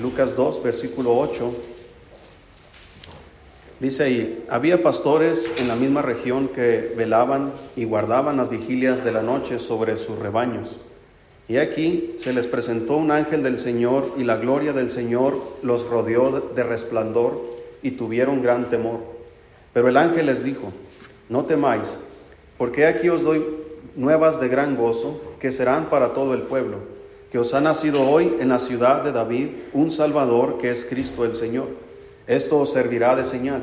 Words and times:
Lucas 0.00 0.36
2, 0.36 0.62
versículo 0.62 1.16
8. 1.16 1.52
Dice 3.80 4.02
ahí, 4.02 4.44
había 4.48 4.82
pastores 4.82 5.52
en 5.58 5.68
la 5.68 5.76
misma 5.76 6.02
región 6.02 6.48
que 6.48 6.92
velaban 6.96 7.52
y 7.76 7.84
guardaban 7.84 8.36
las 8.36 8.50
vigilias 8.50 9.04
de 9.04 9.12
la 9.12 9.22
noche 9.22 9.58
sobre 9.58 9.96
sus 9.96 10.18
rebaños. 10.18 10.78
Y 11.48 11.58
aquí 11.58 12.16
se 12.18 12.32
les 12.32 12.46
presentó 12.46 12.96
un 12.96 13.10
ángel 13.10 13.42
del 13.42 13.58
Señor 13.58 14.14
y 14.18 14.24
la 14.24 14.36
gloria 14.36 14.72
del 14.72 14.90
Señor 14.90 15.40
los 15.62 15.88
rodeó 15.88 16.40
de 16.54 16.62
resplandor 16.62 17.40
y 17.82 17.92
tuvieron 17.92 18.42
gran 18.42 18.68
temor. 18.68 19.00
Pero 19.72 19.88
el 19.88 19.96
ángel 19.96 20.26
les 20.26 20.42
dijo, 20.42 20.72
no 21.28 21.44
temáis, 21.44 21.96
porque 22.58 22.86
aquí 22.86 23.08
os 23.08 23.22
doy 23.22 23.44
nuevas 23.94 24.40
de 24.40 24.48
gran 24.48 24.76
gozo 24.76 25.20
que 25.38 25.50
serán 25.50 25.86
para 25.86 26.14
todo 26.14 26.34
el 26.34 26.42
pueblo, 26.42 26.78
que 27.30 27.38
os 27.38 27.52
ha 27.52 27.60
nacido 27.60 28.08
hoy 28.08 28.36
en 28.40 28.48
la 28.48 28.58
ciudad 28.58 29.02
de 29.02 29.12
David 29.12 29.48
un 29.72 29.90
Salvador 29.90 30.58
que 30.58 30.70
es 30.70 30.84
Cristo 30.84 31.24
el 31.24 31.36
Señor. 31.36 31.68
Esto 32.26 32.58
os 32.58 32.72
servirá 32.72 33.16
de 33.16 33.24
señal. 33.24 33.62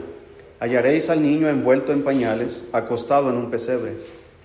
Hallaréis 0.60 1.10
al 1.10 1.22
niño 1.22 1.50
envuelto 1.50 1.92
en 1.92 2.04
pañales, 2.04 2.66
acostado 2.74 3.30
en 3.30 3.38
un 3.38 3.50
pesebre. 3.50 3.94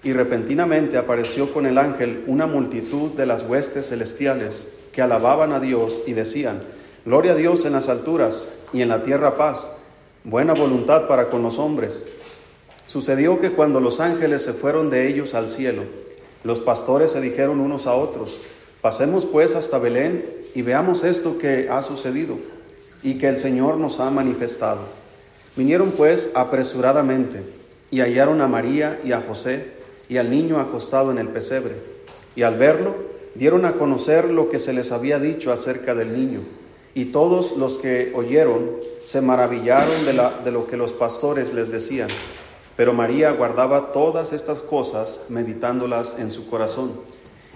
Y 0.02 0.12
repentinamente 0.12 0.96
apareció 0.96 1.52
con 1.52 1.66
el 1.66 1.76
ángel 1.76 2.24
una 2.26 2.46
multitud 2.46 3.10
de 3.10 3.26
las 3.26 3.42
huestes 3.42 3.88
celestiales 3.88 4.74
que 4.92 5.02
alababan 5.02 5.52
a 5.52 5.60
Dios 5.60 6.02
y 6.06 6.14
decían, 6.14 6.62
Gloria 7.04 7.32
a 7.32 7.36
Dios 7.36 7.64
en 7.64 7.74
las 7.74 7.88
alturas 7.88 8.48
y 8.72 8.82
en 8.82 8.88
la 8.88 9.02
tierra 9.02 9.34
paz, 9.34 9.74
buena 10.24 10.54
voluntad 10.54 11.08
para 11.08 11.28
con 11.28 11.42
los 11.42 11.58
hombres. 11.58 12.02
Sucedió 12.86 13.40
que 13.40 13.52
cuando 13.52 13.80
los 13.80 14.00
ángeles 14.00 14.42
se 14.42 14.52
fueron 14.52 14.90
de 14.90 15.08
ellos 15.08 15.34
al 15.34 15.48
cielo, 15.48 15.82
los 16.44 16.60
pastores 16.60 17.12
se 17.12 17.20
dijeron 17.20 17.60
unos 17.60 17.86
a 17.86 17.94
otros, 17.94 18.38
pasemos 18.80 19.24
pues 19.26 19.54
hasta 19.54 19.78
Belén 19.78 20.24
y 20.54 20.62
veamos 20.62 21.04
esto 21.04 21.38
que 21.38 21.68
ha 21.70 21.82
sucedido 21.82 22.38
y 23.02 23.18
que 23.18 23.28
el 23.28 23.38
Señor 23.38 23.76
nos 23.76 24.00
ha 24.00 24.10
manifestado. 24.10 24.80
Vinieron 25.56 25.92
pues 25.92 26.30
apresuradamente 26.34 27.42
y 27.90 28.00
hallaron 28.00 28.40
a 28.40 28.48
María 28.48 29.00
y 29.04 29.12
a 29.12 29.20
José 29.20 29.72
y 30.08 30.16
al 30.16 30.30
niño 30.30 30.58
acostado 30.60 31.10
en 31.10 31.18
el 31.18 31.28
pesebre. 31.28 31.74
Y 32.36 32.42
al 32.42 32.56
verlo, 32.56 32.94
dieron 33.34 33.64
a 33.64 33.72
conocer 33.72 34.30
lo 34.30 34.48
que 34.48 34.58
se 34.58 34.72
les 34.72 34.92
había 34.92 35.18
dicho 35.18 35.52
acerca 35.52 35.94
del 35.94 36.12
niño. 36.12 36.40
Y 36.94 37.06
todos 37.06 37.56
los 37.56 37.78
que 37.78 38.12
oyeron 38.14 38.70
se 39.04 39.20
maravillaron 39.20 40.04
de, 40.04 40.12
la, 40.12 40.40
de 40.44 40.50
lo 40.50 40.66
que 40.66 40.76
los 40.76 40.92
pastores 40.92 41.54
les 41.54 41.70
decían. 41.70 42.08
Pero 42.76 42.92
María 42.92 43.30
guardaba 43.32 43.92
todas 43.92 44.32
estas 44.32 44.60
cosas, 44.60 45.26
meditándolas 45.28 46.18
en 46.18 46.30
su 46.30 46.48
corazón. 46.48 46.92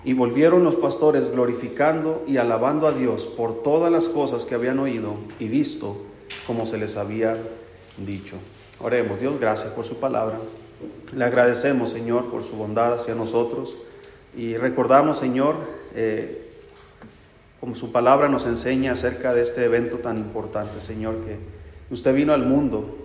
Y 0.05 0.13
volvieron 0.13 0.65
los 0.65 0.77
pastores 0.77 1.31
glorificando 1.31 2.23
y 2.27 2.37
alabando 2.37 2.87
a 2.87 2.93
Dios 2.93 3.27
por 3.27 3.63
todas 3.63 3.91
las 3.91 4.05
cosas 4.05 4.45
que 4.45 4.55
habían 4.55 4.79
oído 4.79 5.15
y 5.39 5.49
visto, 5.49 5.97
como 6.47 6.67
se 6.67 6.77
les 6.77 6.97
había 6.97 7.37
dicho. 7.97 8.37
Oremos, 8.81 9.21
Dios, 9.21 9.41
gracias 9.41 9.73
por 9.73 9.85
su 9.85 9.97
palabra. 9.97 10.39
Le 11.15 11.25
agradecemos, 11.25 11.91
Señor, 11.91 12.31
por 12.31 12.43
su 12.43 12.57
bondad 12.57 12.95
hacia 12.95 13.15
nosotros 13.15 13.77
y 14.37 14.57
recordamos, 14.57 15.19
Señor, 15.19 15.57
eh, 15.95 16.51
como 17.61 17.75
su 17.75 17.93
palabra 17.93 18.29
nos 18.29 18.47
enseña 18.47 18.93
acerca 18.93 19.33
de 19.33 19.43
este 19.43 19.65
evento 19.65 19.99
tan 19.99 20.19
importante, 20.19 20.81
Señor, 20.81 21.17
que 21.25 21.39
usted 21.95 22.15
vino 22.15 22.35
al 22.35 22.45
mundo 22.45 22.97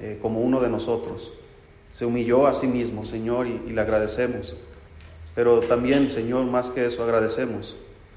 eh, 0.00 0.18
como 0.20 0.40
uno 0.40 0.60
de 0.60 0.68
nosotros, 0.68 1.32
se 1.90 2.04
humilló 2.04 2.46
a 2.46 2.54
sí 2.54 2.66
mismo, 2.66 3.04
Señor, 3.04 3.46
y, 3.46 3.70
le 3.70 3.80
agradecemos. 3.80 4.56
Pero 5.34 5.60
también, 5.60 6.10
Señor, 6.10 6.44
más 6.46 6.70
que 6.70 6.86
eso, 6.86 7.02
agradecemos 7.02 7.76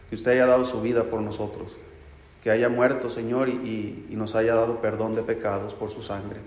que 0.10 0.16
usted 0.16 0.32
haya 0.32 0.46
dado 0.46 0.66
su 0.66 0.82
vida 0.82 1.06
por 1.06 1.22
nosotros, 1.22 1.72
que 2.44 2.52
haya 2.52 2.70
muerto, 2.70 3.10
Señor, 3.10 3.50
y 3.50 4.06
nos 4.12 4.36
haya 4.36 4.56
dado 4.56 4.82
perdón 4.82 5.16
de 5.16 5.24
pecados 5.24 5.74
por 5.74 5.92
su 5.92 6.02
sangre. 6.02 6.38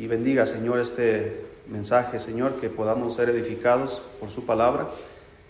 Y 0.00 0.06
bendiga, 0.06 0.46
Señor, 0.46 0.78
este 0.80 1.44
mensaje, 1.68 2.20
Señor, 2.20 2.54
que 2.54 2.70
podamos 2.70 3.16
ser 3.16 3.28
edificados 3.28 4.02
por 4.18 4.30
su 4.30 4.46
palabra 4.46 4.88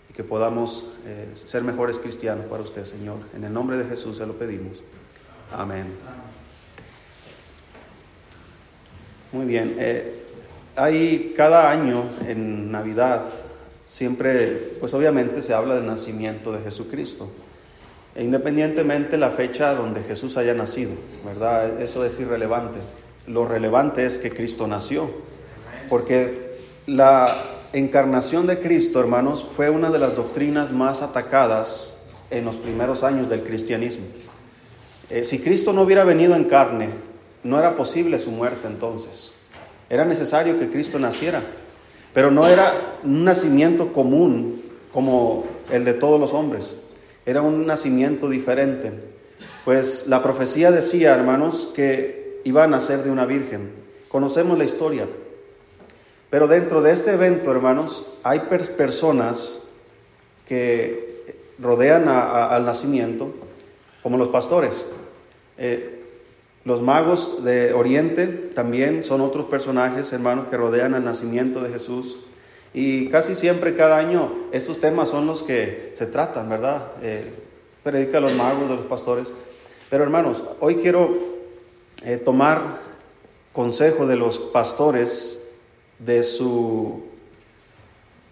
y 0.09 0.13
que 0.13 0.25
podamos 0.25 0.85
eh, 1.05 1.29
ser 1.35 1.63
mejores 1.63 1.97
cristianos 1.97 2.45
para 2.47 2.61
usted, 2.61 2.85
Señor. 2.85 3.17
En 3.33 3.43
el 3.43 3.53
nombre 3.53 3.77
de 3.77 3.85
Jesús 3.85 4.17
se 4.17 4.25
lo 4.25 4.33
pedimos. 4.33 4.77
Amén. 5.53 5.85
Muy 9.31 9.45
bien. 9.45 9.75
Eh, 9.79 10.21
hay 10.75 11.33
cada 11.35 11.71
año 11.71 12.03
en 12.27 12.71
Navidad, 12.71 13.23
siempre, 13.91 14.71
pues 14.79 14.93
obviamente 14.93 15.41
se 15.41 15.53
habla 15.53 15.75
del 15.75 15.85
nacimiento 15.85 16.53
de 16.53 16.61
Jesucristo. 16.61 17.29
E 18.15 18.23
independientemente 18.23 19.17
la 19.17 19.31
fecha 19.31 19.75
donde 19.75 20.03
Jesús 20.03 20.37
haya 20.37 20.53
nacido, 20.53 20.91
¿verdad? 21.25 21.81
Eso 21.81 22.05
es 22.05 22.17
irrelevante. 22.19 22.79
Lo 23.27 23.45
relevante 23.45 24.05
es 24.05 24.17
que 24.17 24.31
Cristo 24.31 24.65
nació 24.65 25.09
porque 25.89 26.53
la 26.87 27.43
encarnación 27.73 28.47
de 28.47 28.59
Cristo, 28.59 29.01
hermanos, 29.01 29.43
fue 29.43 29.69
una 29.69 29.91
de 29.91 29.99
las 29.99 30.15
doctrinas 30.15 30.71
más 30.71 31.01
atacadas 31.01 32.01
en 32.29 32.45
los 32.45 32.55
primeros 32.55 33.03
años 33.03 33.29
del 33.29 33.41
cristianismo. 33.41 34.05
Eh, 35.09 35.25
si 35.25 35.39
Cristo 35.39 35.73
no 35.73 35.81
hubiera 35.81 36.05
venido 36.05 36.33
en 36.35 36.45
carne, 36.45 36.89
no 37.43 37.59
era 37.59 37.75
posible 37.75 38.19
su 38.19 38.31
muerte 38.31 38.67
entonces. 38.67 39.33
Era 39.89 40.05
necesario 40.05 40.57
que 40.57 40.69
Cristo 40.69 40.97
naciera, 40.97 41.43
pero 42.13 42.31
no 42.31 42.47
era 42.47 42.97
un 43.03 43.23
nacimiento 43.23 43.93
común 43.93 44.61
como 44.93 45.45
el 45.71 45.85
de 45.85 45.93
todos 45.93 46.19
los 46.19 46.33
hombres. 46.33 46.75
Era 47.25 47.41
un 47.41 47.65
nacimiento 47.65 48.29
diferente. 48.29 48.91
Pues 49.63 50.07
la 50.07 50.21
profecía 50.21 50.71
decía, 50.71 51.13
hermanos, 51.13 51.71
que 51.75 52.41
iba 52.43 52.63
a 52.63 52.67
nacer 52.67 53.03
de 53.03 53.11
una 53.11 53.25
virgen. 53.25 53.71
Conocemos 54.09 54.57
la 54.57 54.65
historia. 54.65 55.07
Pero 56.29 56.47
dentro 56.47 56.81
de 56.81 56.91
este 56.91 57.13
evento, 57.13 57.51
hermanos, 57.51 58.07
hay 58.23 58.39
personas 58.39 59.59
que 60.47 61.35
rodean 61.59 62.07
al 62.07 62.65
nacimiento, 62.65 63.33
como 64.01 64.17
los 64.17 64.29
pastores. 64.29 64.85
Eh, 65.57 66.00
los 66.63 66.81
magos 66.81 67.43
de 67.43 67.73
Oriente 67.73 68.27
también 68.27 69.03
son 69.03 69.21
otros 69.21 69.47
personajes, 69.47 70.11
hermanos, 70.13 70.47
que 70.49 70.57
rodean 70.57 70.93
al 70.93 71.03
nacimiento 71.03 71.61
de 71.61 71.71
Jesús. 71.71 72.17
Y 72.73 73.09
casi 73.09 73.35
siempre, 73.35 73.75
cada 73.75 73.97
año, 73.97 74.33
estos 74.51 74.79
temas 74.79 75.09
son 75.09 75.27
los 75.27 75.43
que 75.43 75.93
se 75.97 76.05
tratan, 76.05 76.49
¿verdad? 76.49 76.93
Eh, 77.01 77.33
predica 77.83 78.19
los 78.19 78.33
magos, 78.33 78.69
de 78.69 78.75
los 78.75 78.85
pastores. 78.85 79.31
Pero 79.89 80.03
hermanos, 80.03 80.43
hoy 80.59 80.77
quiero 80.77 81.17
eh, 82.03 82.17
tomar 82.17 82.79
consejo 83.51 84.07
de 84.07 84.15
los 84.15 84.37
pastores 84.37 85.43
de 85.99 86.23
su 86.23 87.03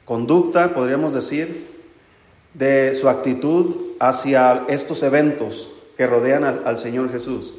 conducta, 0.06 0.74
podríamos 0.74 1.14
decir, 1.14 1.68
de 2.54 2.96
su 2.96 3.10
actitud 3.10 3.76
hacia 4.00 4.66
estos 4.70 5.04
eventos 5.04 5.72
que 5.98 6.08
rodean 6.08 6.44
al, 6.44 6.78
Señor 6.78 7.12
Jesús. 7.12 7.54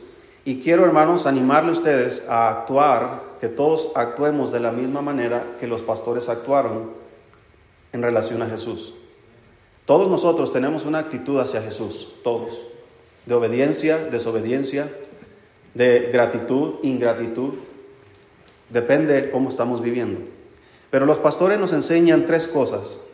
Y 0.45 0.61
quiero, 0.61 0.85
hermanos, 0.85 1.27
animarle 1.27 1.71
a 1.71 1.75
ustedes 1.75 2.29
a 2.29 2.49
actuar, 2.49 3.23
que 3.41 3.49
todos 3.49 3.93
actuemos 3.95 4.53
de 4.53 4.61
la 4.61 4.73
misma 4.73 5.03
manera 5.03 5.57
que 5.59 5.67
los 5.67 5.83
pastores 5.83 6.29
actuaron 6.29 6.91
en 7.93 8.03
relación 8.03 8.43
a 8.43 8.49
Jesús. 8.49 8.95
Todos 9.87 10.11
nosotros 10.11 10.53
tenemos 10.53 10.85
una 10.85 10.99
actitud 10.99 11.39
hacia 11.41 11.63
Jesús, 11.63 12.15
todos, 12.23 12.53
de 13.27 13.35
obediencia, 13.35 13.99
desobediencia, 13.99 14.93
de 15.75 16.11
gratitud, 16.13 16.75
ingratitud, 16.83 17.55
Depende 18.71 19.31
cómo 19.31 19.51
estamos 19.51 19.83
viviendo. 19.83 20.21
Pero 20.91 21.05
los 21.05 21.19
pastores 21.19 21.59
nos 21.59 21.73
enseñan 21.73 22.27
tres 22.27 22.47
cosas. 22.47 23.05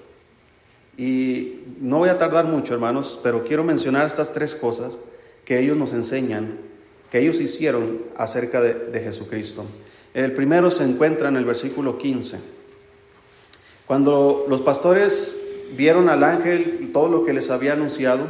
Y 0.97 1.63
no 1.81 1.99
voy 1.99 2.11
a 2.11 2.19
tardar 2.19 2.45
mucho, 2.45 2.75
hermanos, 2.75 3.19
pero 3.23 3.45
quiero 3.45 3.65
mencionar 3.65 4.07
estas 4.07 4.33
tres 4.33 4.55
cosas 4.55 4.99
que 5.45 5.59
ellos 5.59 5.77
nos 5.77 5.93
enseñan, 5.93 6.59
que 7.11 7.19
ellos 7.19 7.41
hicieron 7.41 8.03
acerca 8.17 8.61
de, 8.61 9.01
Jesucristo. 9.01 9.65
El 10.15 10.33
primero 10.33 10.71
se 10.71 10.85
encuentra 10.85 11.29
en 11.29 11.37
el 11.37 11.45
versículo 11.45 11.99
15. 11.99 12.39
Cuando 13.87 14.47
los 14.49 14.63
pastores 14.63 15.41
vieron 15.77 16.09
al 16.09 16.25
ángel 16.25 16.91
todo 16.93 17.09
lo 17.09 17.25
que 17.25 17.33
les 17.33 17.51
había 17.51 17.75
anunciado 17.75 18.25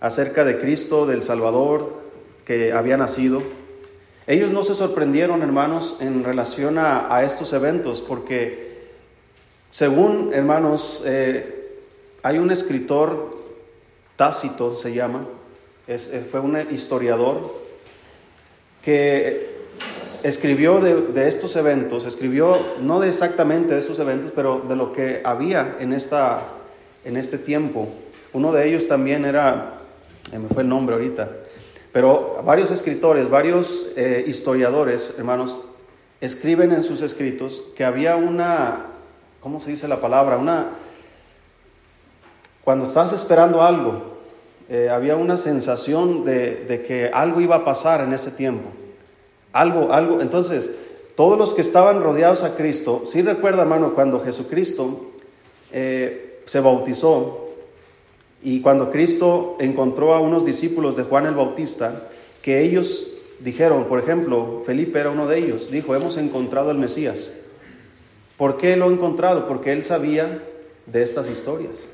acerca 0.00 0.44
de 0.44 0.58
Cristo, 0.58 1.06
del 1.06 1.22
Salvador 1.22 2.02
que 2.44 2.72
había 2.72 2.96
nacido, 2.96 3.42
ellos 4.26 4.50
no 4.50 4.64
se 4.64 4.74
sorprendieron, 4.74 5.42
hermanos, 5.42 5.98
en 6.00 6.24
relación 6.24 6.78
a, 6.78 7.22
estos 7.24 7.52
eventos, 7.52 8.00
porque 8.00 8.88
según, 9.70 10.32
hermanos, 10.32 11.02
eh, 11.04 11.78
hay 12.22 12.38
un 12.38 12.50
escritor, 12.50 13.36
Tácito 14.16 14.78
se 14.78 14.94
llama, 14.94 15.26
eh, 15.86 16.26
fue 16.30 16.40
un 16.40 16.56
historiador 16.72 17.63
que 18.84 19.54
escribió 20.22 20.80
de, 20.80 21.28
estos 21.28 21.56
eventos, 21.56 22.04
escribió 22.04 22.58
no 22.80 23.00
de 23.00 23.08
exactamente 23.08 23.74
de 23.74 23.80
estos 23.80 23.98
eventos, 23.98 24.32
pero 24.34 24.62
de 24.68 24.76
lo 24.76 24.92
que 24.92 25.22
había 25.24 25.76
en, 25.80 25.92
esta, 25.92 26.42
en 27.04 27.16
este 27.16 27.38
tiempo. 27.38 27.88
Uno 28.32 28.52
de 28.52 28.68
ellos 28.68 28.86
también 28.86 29.24
era, 29.24 29.80
me 30.32 30.48
fue 30.48 30.62
el 30.62 30.68
nombre 30.68 30.94
ahorita, 30.94 31.30
Pero 31.92 32.42
varios 32.44 32.70
escritores, 32.70 33.30
varios 33.30 33.92
eh, 33.96 34.24
historiadores, 34.26 35.14
hermanos, 35.18 35.60
escriben 36.20 36.72
en 36.72 36.82
sus 36.82 37.02
escritos 37.02 37.62
que 37.76 37.84
había 37.84 38.16
una, 38.16 38.86
¿cómo 39.40 39.60
se 39.60 39.70
dice 39.70 39.88
la 39.88 40.00
palabra? 40.00 40.36
Una, 40.36 40.68
cuando 42.64 42.84
estás 42.84 43.12
esperando 43.12 43.62
algo, 43.62 44.13
eh, 44.68 44.88
había 44.90 45.16
una 45.16 45.36
sensación 45.36 46.24
de, 46.24 46.84
que 46.86 47.10
algo 47.12 47.40
iba 47.40 47.56
a 47.56 47.64
pasar 47.64 48.00
en 48.00 48.12
ese 48.12 48.30
tiempo. 48.30 48.70
Algo, 49.52 49.92
algo. 49.92 50.20
Entonces, 50.20 50.74
todos 51.16 51.38
los 51.38 51.54
que 51.54 51.60
estaban 51.60 52.02
rodeados 52.02 52.42
a 52.42 52.56
Cristo, 52.56 53.02
sí 53.06 53.22
recuerda, 53.22 53.62
hermano, 53.62 53.94
cuando 53.94 54.20
Jesucristo 54.20 55.12
eh, 55.72 56.40
se 56.46 56.60
bautizó 56.60 57.50
y 58.42 58.60
cuando 58.60 58.90
Cristo 58.90 59.56
encontró 59.60 60.14
a 60.14 60.20
unos 60.20 60.44
discípulos 60.44 60.96
de 60.96 61.04
Juan 61.04 61.26
el 61.26 61.34
Bautista, 61.34 62.08
que 62.42 62.62
ellos 62.62 63.14
dijeron, 63.40 63.84
por 63.84 63.98
ejemplo, 63.98 64.62
Felipe 64.66 64.98
era 64.98 65.10
uno 65.10 65.26
de 65.26 65.38
ellos, 65.38 65.70
dijo, 65.70 65.94
hemos 65.94 66.16
encontrado 66.16 66.70
al 66.70 66.78
Mesías. 66.78 67.32
¿Por 68.36 68.56
qué 68.56 68.76
lo 68.76 68.86
ha 68.86 68.92
encontrado? 68.92 69.46
Porque 69.46 69.72
él 69.72 69.84
sabía 69.84 70.42
de 70.86 71.02
estas 71.02 71.28
historias. 71.28 71.84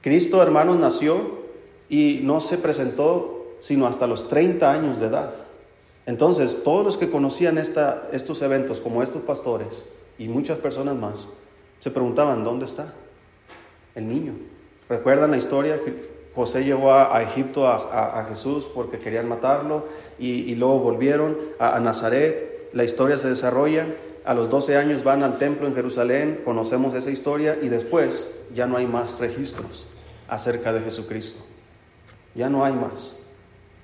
Cristo, 0.00 0.42
hermanos, 0.42 0.78
nació 0.78 1.41
y 1.92 2.20
no 2.22 2.40
se 2.40 2.56
presentó 2.56 3.56
sino 3.60 3.86
hasta 3.86 4.06
los 4.06 4.28
30 4.30 4.72
años 4.72 4.98
de 4.98 5.08
edad. 5.08 5.34
Entonces, 6.06 6.64
todos 6.64 6.84
los 6.84 6.96
que 6.96 7.10
conocían 7.10 7.58
esta, 7.58 8.08
estos 8.12 8.40
eventos, 8.40 8.80
como 8.80 9.02
estos 9.02 9.20
pastores 9.22 9.88
y 10.18 10.26
muchas 10.26 10.56
personas 10.56 10.96
más, 10.96 11.28
se 11.80 11.90
preguntaban, 11.90 12.44
¿dónde 12.44 12.64
está 12.64 12.94
el 13.94 14.08
niño? 14.08 14.32
¿Recuerdan 14.88 15.32
la 15.32 15.36
historia? 15.36 15.78
José 16.34 16.64
llevó 16.64 16.94
a, 16.94 17.22
Egipto 17.22 17.68
a, 17.68 18.24
Jesús 18.26 18.66
porque 18.74 18.98
querían 18.98 19.28
matarlo 19.28 19.84
y, 20.18 20.54
luego 20.54 20.78
volvieron 20.78 21.36
a, 21.58 21.78
Nazaret. 21.78 22.70
La 22.72 22.84
historia 22.84 23.18
se 23.18 23.28
desarrolla. 23.28 23.86
A 24.24 24.32
los 24.32 24.48
12 24.48 24.78
años 24.78 25.04
van 25.04 25.22
al 25.22 25.36
templo 25.36 25.66
en 25.68 25.74
Jerusalén, 25.74 26.40
conocemos 26.42 26.94
esa 26.94 27.10
historia 27.10 27.58
y 27.60 27.68
después 27.68 28.34
ya 28.54 28.66
no 28.66 28.78
hay 28.78 28.86
más 28.86 29.18
registros 29.18 29.86
acerca 30.26 30.72
de 30.72 30.80
Jesucristo. 30.80 31.51
Ya 32.34 32.48
no 32.48 32.64
hay 32.64 32.72
más. 32.72 33.18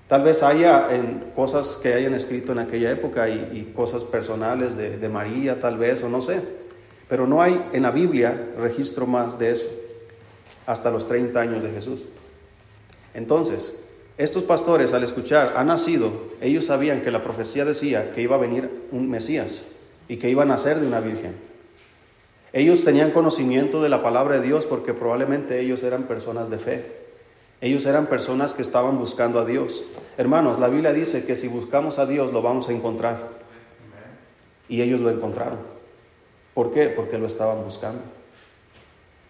Tal 0.09 0.23
vez 0.23 0.43
haya 0.43 0.95
en 0.95 1.33
cosas 1.37 1.79
que 1.83 1.93
hayan 1.93 2.15
escrito 2.15 2.53
en 2.53 2.61
aquella 2.61 2.91
época 2.91 3.29
y, 3.29 3.73
cosas 3.77 4.05
personales 4.05 4.77
de, 4.77 4.97
de, 4.97 5.09
María, 5.09 5.61
tal 5.61 5.77
vez, 5.77 6.03
o 6.03 6.09
no 6.09 6.23
sé. 6.23 6.41
Pero 7.09 7.27
no 7.27 7.43
hay 7.43 7.63
en 7.73 7.83
la 7.83 7.91
Biblia 7.91 8.53
registro 8.59 9.07
más 9.07 9.39
de 9.39 9.53
eso, 9.53 9.69
hasta 10.67 10.91
los 10.91 11.07
30 11.09 11.39
años 11.39 11.63
de 11.63 11.71
Jesús. 11.71 12.05
Entonces, 13.13 13.79
estos 14.19 14.43
pastores 14.43 14.93
al 14.93 15.05
escuchar, 15.05 15.55
ha 15.57 15.63
nacido, 15.63 16.11
ellos 16.41 16.67
sabían 16.67 17.03
que 17.03 17.13
la 17.13 17.23
profecía 17.23 17.65
decía 17.65 18.13
que 18.13 18.21
iba 18.21 18.35
a 18.35 18.41
venir 18.41 18.89
un 18.91 19.09
Mesías 19.09 19.69
y 20.09 20.17
que 20.17 20.29
iba 20.29 20.43
a 20.43 20.47
nacer 20.47 20.81
de 20.81 20.87
una 20.87 20.99
virgen. 21.01 21.37
Ellos 22.53 22.83
tenían 22.83 23.13
conocimiento 23.13 23.81
de 23.81 23.89
la 23.89 24.03
palabra 24.03 24.41
de 24.41 24.47
Dios 24.47 24.67
porque 24.67 24.93
probablemente 24.93 25.61
ellos 25.61 25.83
eran 25.85 26.05
personas 26.05 26.51
de 26.51 26.59
fe. 26.59 26.98
Ellos 27.61 27.87
eran 27.87 28.07
personas 28.07 28.53
que 28.53 28.63
estaban 28.63 28.99
buscando 28.99 29.41
a 29.41 29.45
Dios. 29.45 29.83
Hermanos, 30.17 30.61
la 30.61 30.69
Biblia 30.69 30.93
dice 30.93 31.25
que 31.27 31.35
si 31.35 31.49
buscamos 31.49 31.99
a 31.99 32.07
Dios 32.07 32.33
lo 32.33 32.41
vamos 32.43 32.69
a 32.69 32.73
encontrar. 32.73 33.39
Y 34.69 34.83
ellos 34.83 35.01
lo 35.01 35.11
encontraron. 35.11 35.59
¿Por 36.55 36.73
qué? 36.73 36.89
Porque 36.89 37.19
lo 37.19 37.27
estaban 37.27 37.65
buscando. 37.65 38.01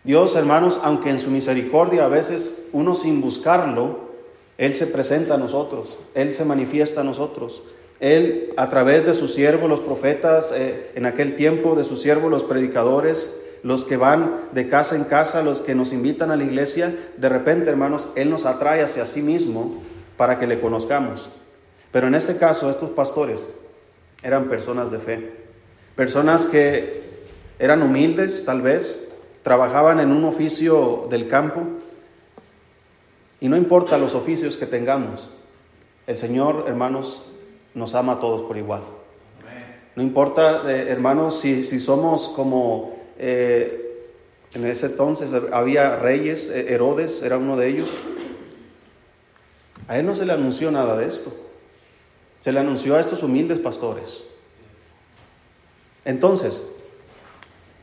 Dios, 0.05 0.37
hermanos, 0.37 0.81
aunque 0.83 1.11
en 1.11 1.21
su 1.21 1.31
misericordia 1.31 2.05
a 2.05 2.09
veces 2.09 2.69
uno 2.73 2.95
sin 2.95 3.21
buscarlo, 3.21 4.09
Él 4.57 4.75
se 4.75 4.87
presenta 4.87 5.35
a 5.35 5.39
nosotros, 5.39 5.97
Él 6.15 6.33
se 6.33 6.45
manifiesta 6.45 7.03
a 7.03 7.05
nosotros. 7.05 7.63
Él, 8.01 8.53
a 8.57 8.71
través 8.71 9.05
de 9.05 9.13
sus 9.13 9.35
siervos, 9.35 9.69
los 9.69 9.81
profetas, 9.81 10.53
eh, 10.55 10.93
en 10.95 11.05
aquel 11.05 11.35
tiempo, 11.35 11.75
de 11.75 11.85
sus 11.85 12.01
siervos, 12.01 12.31
los 12.31 12.45
predicadores, 12.45 13.43
los 13.63 13.85
que 13.85 13.97
van 13.97 14.49
de 14.53 14.69
casa 14.69 14.97
en 14.97 15.05
casa, 15.05 15.43
los 15.43 15.61
que 15.61 15.75
nos 15.75 15.93
invitan 15.93 16.31
a 16.31 16.37
la 16.37 16.45
iglesia, 16.45 16.95
de 17.17 17.29
repente, 17.29 17.71
hermanos, 17.71 18.09
Él 18.15 18.31
nos 18.31 18.47
atrae 18.47 18.83
hacia 18.83 19.05
sí 19.05 19.23
mismo 19.23 19.83
para 20.17 20.39
que 20.39 20.47
le 20.47 20.61
conozcamos. 20.61 21.29
Pero 21.93 22.07
en 22.07 22.15
este 22.15 22.37
caso, 22.37 22.71
estos 22.71 22.91
pastores 22.91 23.47
eran 24.23 24.49
personas 24.49 24.91
de 24.91 24.99
fe, 24.99 25.33
personas 25.97 26.47
que 26.47 27.03
eran 27.59 27.83
humildes, 27.83 28.45
tal 28.45 28.63
vez, 28.63 29.11
trabajaban 29.43 30.01
en 30.01 30.11
un 30.11 30.25
oficio 30.25 31.07
del 31.11 31.29
campo, 31.29 31.63
y 33.41 33.49
no 33.49 33.57
importa 33.57 33.99
los 33.99 34.15
oficios 34.15 34.57
que 34.57 34.67
tengamos, 34.67 35.31
el 36.07 36.17
Señor, 36.17 36.65
hermanos, 36.67 37.31
nos 37.75 37.95
ama 37.95 38.15
a 38.15 38.21
todos 38.21 38.43
por 38.43 38.57
igual. 38.57 38.83
No 39.95 40.03
importa, 40.03 40.63
eh, 40.71 40.87
hermanos, 40.89 41.41
si, 41.41 41.65
si 41.65 41.81
somos 41.81 42.29
como 42.29 42.98
eh, 43.19 43.89
en 44.55 44.65
ese 44.65 44.87
entonces 44.87 45.31
había 45.53 45.97
reyes, 45.97 46.49
eh, 46.49 46.73
Herodes 46.73 47.23
era 47.23 47.37
uno 47.37 47.57
de 47.57 47.69
ellos. 47.69 47.91
A 49.89 49.99
él 49.99 50.07
no 50.07 50.15
se 50.15 50.25
le 50.25 50.33
anunció 50.33 50.71
nada 50.71 50.97
de 50.97 51.07
esto. 51.07 51.35
Se 52.41 52.53
le 52.53 52.61
anunció 52.61 52.97
a 52.97 53.01
estos 53.01 53.23
humildes 53.23 53.59
pastores. 53.59 54.25
Entonces, 56.05 56.63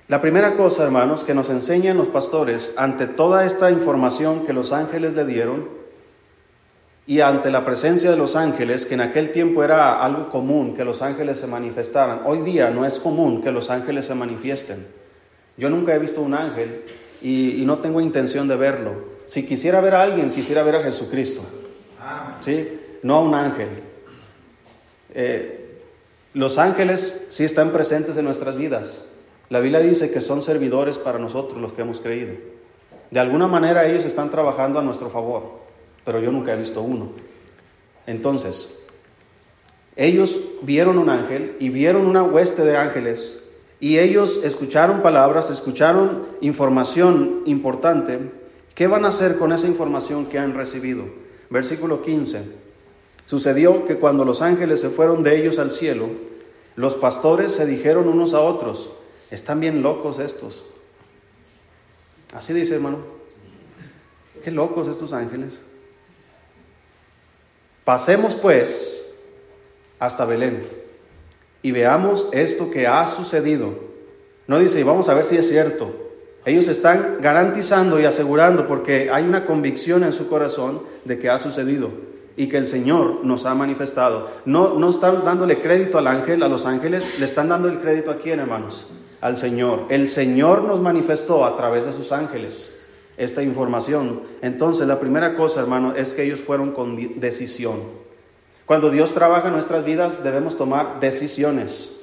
la 0.08 0.22
primera 0.22 0.56
cosa, 0.56 0.84
hermanos, 0.84 1.24
que 1.24 1.34
nos 1.34 1.50
enseñan 1.50 1.98
los 1.98 2.08
pastores 2.08 2.74
ante 2.78 3.08
toda 3.08 3.46
esta 3.46 3.72
información 3.72 4.46
que 4.46 4.54
los 4.54 4.72
ángeles 4.72 5.14
le 5.14 5.26
dieron 5.26 5.68
y 7.08 7.22
ante 7.22 7.52
la 7.52 7.66
presencia 7.66 8.10
de 8.10 8.18
los 8.18 8.36
ángeles, 8.36 8.86
que 8.86 8.96
en 8.96 9.02
aquel 9.02 9.32
tiempo 9.32 9.64
era 9.64 10.04
algo 10.04 10.30
común 10.30 10.76
que 10.76 10.86
los 10.86 11.02
ángeles 11.02 11.40
se 11.40 11.48
manifestaran, 11.48 12.22
hoy 12.26 12.42
día 12.42 12.72
no 12.72 12.86
es 12.86 12.96
común 12.96 13.44
que 13.44 13.52
los 13.52 13.70
ángeles 13.70 14.06
se 14.06 14.16
manifiesten. 14.16 15.05
Yo 15.58 15.70
nunca 15.70 15.96
he 15.96 16.00
visto 16.00 16.22
un 16.22 16.34
ángel 16.34 16.84
y, 17.22 17.64
no 17.66 17.80
tengo 17.80 18.02
intención 18.02 18.48
de 18.48 18.56
verlo. 18.56 19.16
Si 19.26 19.46
quisiera 19.46 19.82
ver 19.82 19.96
a 19.96 20.02
alguien, 20.02 20.32
quisiera 20.32 20.64
ver 20.64 20.76
a 20.76 20.84
Jesucristo. 20.84 21.42
¿Sí? 22.42 22.80
No 23.02 23.16
a 23.16 23.22
un 23.22 23.34
ángel. 23.34 23.70
Eh, 25.14 25.80
los 26.34 26.58
ángeles 26.58 27.28
sí 27.30 27.44
están 27.44 27.72
presentes 27.72 28.18
en 28.18 28.26
nuestras 28.26 28.58
vidas. 28.58 29.10
La 29.50 29.60
Biblia 29.60 29.80
dice 29.80 30.12
que 30.12 30.22
son 30.22 30.44
servidores 30.44 30.98
para 30.98 31.18
nosotros 31.18 31.62
los 31.62 31.74
que 31.74 31.82
hemos 31.82 32.02
creído. 32.02 32.34
De 33.12 33.20
alguna 33.20 33.48
manera 33.48 33.86
ellos 33.86 34.04
están 34.04 34.30
trabajando 34.30 34.80
a 34.80 34.84
nuestro 34.84 35.10
favor, 35.10 35.62
pero 36.04 36.20
yo 36.20 36.32
nunca 36.32 36.54
he 36.54 36.58
visto 36.58 36.82
uno. 36.82 37.12
Entonces, 38.06 38.78
ellos 39.96 40.38
vieron 40.62 40.98
un 40.98 41.10
ángel 41.10 41.56
y 41.60 41.70
vieron 41.70 42.06
una 42.06 42.24
hueste 42.24 42.64
de 42.64 42.76
ángeles 42.76 43.45
y 43.86 44.00
ellos 44.00 44.44
escucharon 44.44 45.04
palabras, 45.04 45.52
escucharon 45.52 46.26
información 46.42 47.44
importante. 47.46 48.18
¿Qué 48.74 48.88
van 48.88 49.06
a 49.06 49.10
hacer 49.10 49.38
con 49.38 49.52
esa 49.52 49.68
información 49.68 50.26
que 50.26 50.40
han 50.40 50.56
recibido? 50.56 51.04
Versículo 51.52 52.02
15. 52.02 52.52
Sucedió 53.28 53.86
que 53.86 53.98
cuando 53.98 54.26
los 54.26 54.42
ángeles 54.42 54.82
se 54.82 54.90
fueron 54.90 55.22
de 55.22 55.40
ellos 55.40 55.60
al 55.60 55.70
cielo, 55.70 56.08
los 56.76 56.96
pastores 56.96 57.52
se 57.52 57.68
dijeron 57.68 58.08
unos 58.08 58.34
a 58.34 58.40
otros, 58.40 58.90
están 59.30 59.60
bien 59.60 59.84
locos 59.84 60.18
estos. 60.18 60.66
Así 62.34 62.54
dice 62.54 62.74
hermano, 62.74 62.98
qué 64.44 64.50
locos 64.50 64.88
estos 64.88 65.14
ángeles. 65.14 65.62
Pasemos 67.84 68.34
pues 68.34 69.14
hasta 70.00 70.26
Belén 70.26 70.85
y 71.66 71.72
veamos 71.72 72.30
esto 72.32 72.70
que 72.70 72.86
ha 72.86 73.08
sucedido. 73.08 73.74
No 74.46 74.60
dice, 74.60 74.84
vamos 74.84 75.10
a 75.10 75.16
ver 75.16 75.26
si 75.26 75.36
es 75.36 75.50
cierto. 75.50 75.92
Ellos 76.46 76.68
están 76.68 77.18
garantizando 77.22 78.00
y 78.00 78.06
asegurando 78.06 78.68
porque 78.68 79.10
hay 79.12 79.24
una 79.24 79.48
convicción 79.48 80.04
en 80.04 80.14
su 80.14 80.30
corazón 80.30 80.82
de 81.06 81.18
que 81.18 81.28
ha 81.28 81.40
sucedido 81.40 81.90
y 82.38 82.50
que 82.50 82.58
el 82.58 82.68
Señor 82.68 83.26
nos 83.26 83.48
ha 83.48 83.56
manifestado. 83.56 84.30
No, 84.46 84.78
no 84.78 84.92
están 84.92 85.26
dándole 85.26 85.60
crédito 85.60 85.98
al 85.98 86.06
ángel, 86.06 86.44
a 86.44 86.50
los 86.50 86.68
ángeles, 86.68 87.18
le 87.18 87.26
están 87.26 87.50
dando 87.50 87.68
el 87.68 87.80
crédito 87.80 88.12
a 88.12 88.20
quién, 88.20 88.40
hermanos? 88.40 88.92
Al 89.20 89.40
Señor. 89.40 89.86
El 89.90 90.08
Señor 90.08 90.66
nos 90.66 90.82
manifestó 90.82 91.46
a 91.46 91.58
través 91.58 91.88
de 91.88 91.94
sus 91.94 92.12
ángeles 92.12 92.76
esta 93.18 93.42
información. 93.42 94.22
Entonces, 94.44 94.86
la 94.86 95.00
primera 95.00 95.36
cosa, 95.36 95.62
hermano, 95.62 95.96
es 95.96 96.14
que 96.14 96.26
ellos 96.26 96.42
fueron 96.42 96.74
con 96.74 97.20
decisión. 97.20 98.05
Cuando 98.66 98.90
Dios 98.90 99.14
trabaja 99.14 99.48
en 99.48 99.54
nuestras 99.54 99.86
vidas 99.86 100.24
debemos 100.24 100.58
tomar 100.58 101.00
decisiones. 101.00 101.96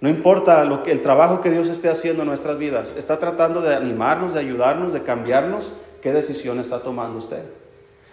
No 0.00 0.08
importa 0.08 0.64
lo 0.64 0.82
que, 0.82 0.90
el 0.90 1.00
trabajo 1.00 1.40
que 1.40 1.50
Dios 1.50 1.68
esté 1.68 1.88
haciendo 1.88 2.22
en 2.22 2.28
nuestras 2.28 2.58
vidas, 2.58 2.92
está 2.98 3.20
tratando 3.20 3.62
de 3.62 3.74
animarnos, 3.74 4.34
de 4.34 4.40
ayudarnos, 4.40 4.92
de 4.92 5.02
cambiarnos. 5.02 5.72
¿Qué 6.00 6.12
decisión 6.12 6.58
está 6.58 6.80
tomando 6.82 7.20
usted? 7.20 7.42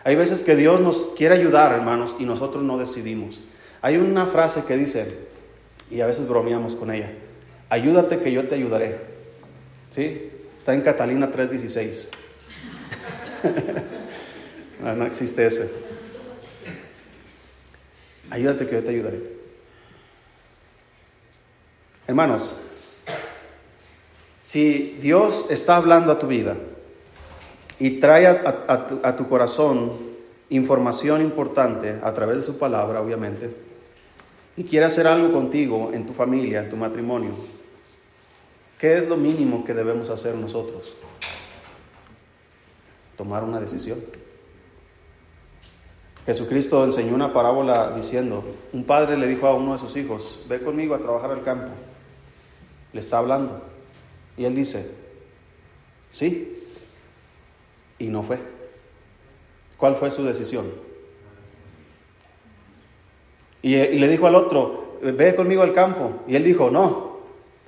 Hay 0.03 0.15
veces 0.15 0.44
que 0.44 0.56
Dios 0.56 0.79
nos 0.79 1.13
quiere 1.18 1.36
ayudar, 1.36 1.74
hermanos, 1.74 2.15
y 2.20 2.25
nosotros 2.25 2.63
no 2.63 2.77
decidimos. 2.77 3.41
Hay 3.82 3.98
una 3.98 4.27
frase 4.27 4.65
que 4.65 4.77
dice, 4.77 5.18
y 5.89 6.01
a 6.01 6.06
veces 6.06 6.27
bromeamos 6.27 6.75
con 6.75 6.91
ella, 6.91 7.12
ayúdate 7.70 8.20
que 8.20 8.32
yo 8.32 8.48
te 8.48 8.53
ayudaré. 8.53 9.00
¿Sí? 9.91 10.29
Está 10.60 10.75
en 10.75 10.82
Catalina 10.82 11.32
3:16. 11.32 12.10
no, 14.84 14.96
no 14.96 15.06
existe 15.08 15.48
ese. 15.48 15.72
Ayúdate 18.29 18.67
que 18.67 18.75
yo 18.75 18.83
te 18.83 18.89
ayudaré. 18.89 19.39
Hermanos, 22.07 22.55
si 24.41 24.98
Dios 25.00 25.51
está 25.51 25.75
hablando 25.75 26.12
a 26.12 26.17
tu 26.19 26.27
vida 26.27 26.55
y 27.77 28.00
trae 28.00 28.25
a, 28.25 29.15
tu, 29.15 29.29
corazón 29.29 29.93
información 30.50 31.21
importante 31.21 32.00
a 32.01 32.13
través 32.13 32.38
de 32.38 32.43
su 32.43 32.57
palabra, 32.57 33.01
obviamente, 33.01 33.51
y 34.57 34.63
quiere 34.63 34.88
hacer 34.88 35.05
algo 35.05 35.31
contigo, 35.31 35.91
en 35.93 36.05
tu 36.05 36.13
familia, 36.13 36.62
en 36.62 36.69
tu 36.69 36.77
matrimonio, 36.77 37.31
¿qué 38.79 38.98
es 38.98 39.07
lo 39.07 39.15
mínimo 39.15 39.63
que 39.63 39.75
debemos 39.75 40.09
hacer 40.09 40.33
nosotros? 40.36 40.95
Tomar 43.15 43.43
una 43.43 43.59
decisión. 43.59 44.00
Jesucristo 46.29 46.86
enseñó 46.86 47.15
una 47.15 47.33
parábola 47.33 47.91
diciendo, 47.95 48.43
un 48.71 48.83
padre 48.83 49.17
le 49.17 49.25
dijo 49.25 49.48
a 49.48 49.55
uno 49.55 49.71
de 49.71 49.79
sus 49.79 49.95
hijos, 49.98 50.39
ve 50.48 50.62
conmigo 50.62 50.93
a 50.93 51.00
trabajar 51.00 51.31
al 51.31 51.41
campo. 51.41 51.69
Le 52.93 53.00
está 53.00 53.17
hablando. 53.17 53.63
Y 54.38 54.45
él 54.45 54.53
dice, 54.53 54.95
sí, 56.12 56.55
y 57.98 58.09
no 58.09 58.21
fue. 58.21 58.38
¿Cuál 59.75 59.95
fue 59.95 60.12
su 60.12 60.24
decisión? 60.24 60.67
Y, 63.63 63.75
le 63.75 64.07
dijo 64.07 64.27
al 64.27 64.36
otro, 64.36 65.00
ve 65.01 65.33
conmigo 65.33 65.63
al 65.63 65.74
campo. 65.74 66.12
Y 66.27 66.36
él 66.36 66.43
dijo, 66.43 66.69
no, 66.69 67.21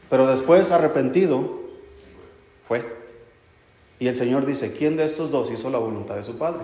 pero 0.08 0.28
después 0.28 0.70
arrepentido, 0.70 1.62
fue. 2.68 2.86
Y 3.98 4.08
el 4.08 4.16
Señor 4.16 4.46
dice, 4.46 4.72
¿quién 4.72 4.98
de 4.98 5.06
estos 5.06 5.32
dos 5.32 5.50
hizo 5.50 5.72
la 5.72 5.80
voluntad 5.80 6.14
de 6.14 6.22
su 6.22 6.38
Padre? 6.38 6.62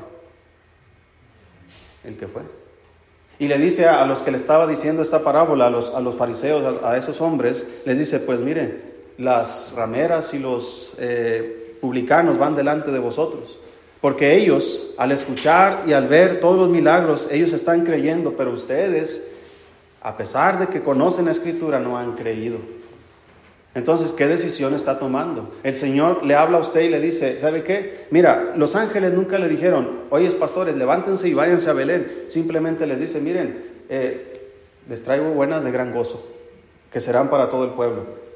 El 2.08 2.16
que 2.16 2.28
fue. 2.28 2.42
Y 3.38 3.48
le 3.48 3.60
dice 3.60 3.86
a, 3.86 4.06
los 4.06 4.22
que 4.22 4.32
le 4.32 4.38
estaba 4.38 4.66
diciendo 4.66 5.02
esta 5.04 5.24
parábola, 5.24 5.68
a 5.68 5.70
los, 5.70 5.94
a 5.94 6.00
los 6.00 6.16
fariseos, 6.16 6.82
a, 6.84 6.98
esos 6.98 7.22
hombres, 7.22 7.68
les 7.86 8.00
dice, 8.00 8.20
pues 8.20 8.40
miren, 8.40 8.82
las 9.18 9.74
rameras 9.76 10.34
y 10.34 10.40
los 10.40 10.96
eh, 11.00 11.76
publicanos 11.82 12.40
van 12.40 12.56
delante 12.56 12.92
de 12.92 13.00
vosotros. 13.00 13.60
Porque 14.00 14.36
ellos, 14.36 14.94
al 14.98 15.12
escuchar 15.12 15.84
y 15.86 15.94
al 15.94 16.08
ver 16.08 16.40
todos 16.40 16.56
los 16.56 16.70
milagros, 16.70 17.28
ellos 17.30 17.52
están 17.52 17.84
creyendo, 17.84 18.34
pero 18.38 18.52
ustedes, 18.52 19.30
a 20.02 20.16
pesar 20.16 20.60
de 20.60 20.68
que 20.68 20.82
conocen 20.82 21.26
la 21.26 21.32
escritura, 21.32 21.80
no 21.80 21.98
han 21.98 22.14
creído. 22.14 22.58
Entonces, 23.78 24.12
¿qué 24.12 24.28
decisión 24.28 24.74
está 24.74 24.98
tomando? 24.98 25.54
El 25.64 25.76
Señor 25.76 26.26
le 26.26 26.34
habla 26.34 26.58
a 26.58 26.62
usted 26.62 26.82
y 26.82 26.90
le 26.90 27.00
dice, 27.00 27.40
¿sabe 27.40 27.64
qué? 27.64 28.08
Mira, 28.10 28.54
los 28.56 28.76
ángeles 28.76 29.14
nunca 29.14 29.38
le 29.38 29.48
dijeron, 29.48 30.00
oye, 30.10 30.32
pastores, 30.32 30.76
levántense 30.76 31.28
y 31.28 31.36
váyanse 31.36 31.70
a 31.70 31.74
Belén. 31.74 32.26
Simplemente 32.30 32.88
les 32.88 33.00
dice, 33.00 33.22
miren, 33.22 33.64
eh, 33.88 34.50
les 34.90 35.04
traigo 35.04 35.30
buenas 35.30 35.64
de 35.64 35.72
gran 35.72 35.94
gozo, 35.94 36.26
que 36.92 37.00
serán 37.00 37.30
para 37.30 37.50
todo 37.50 37.66
el 37.66 37.72
pueblo 37.72 38.28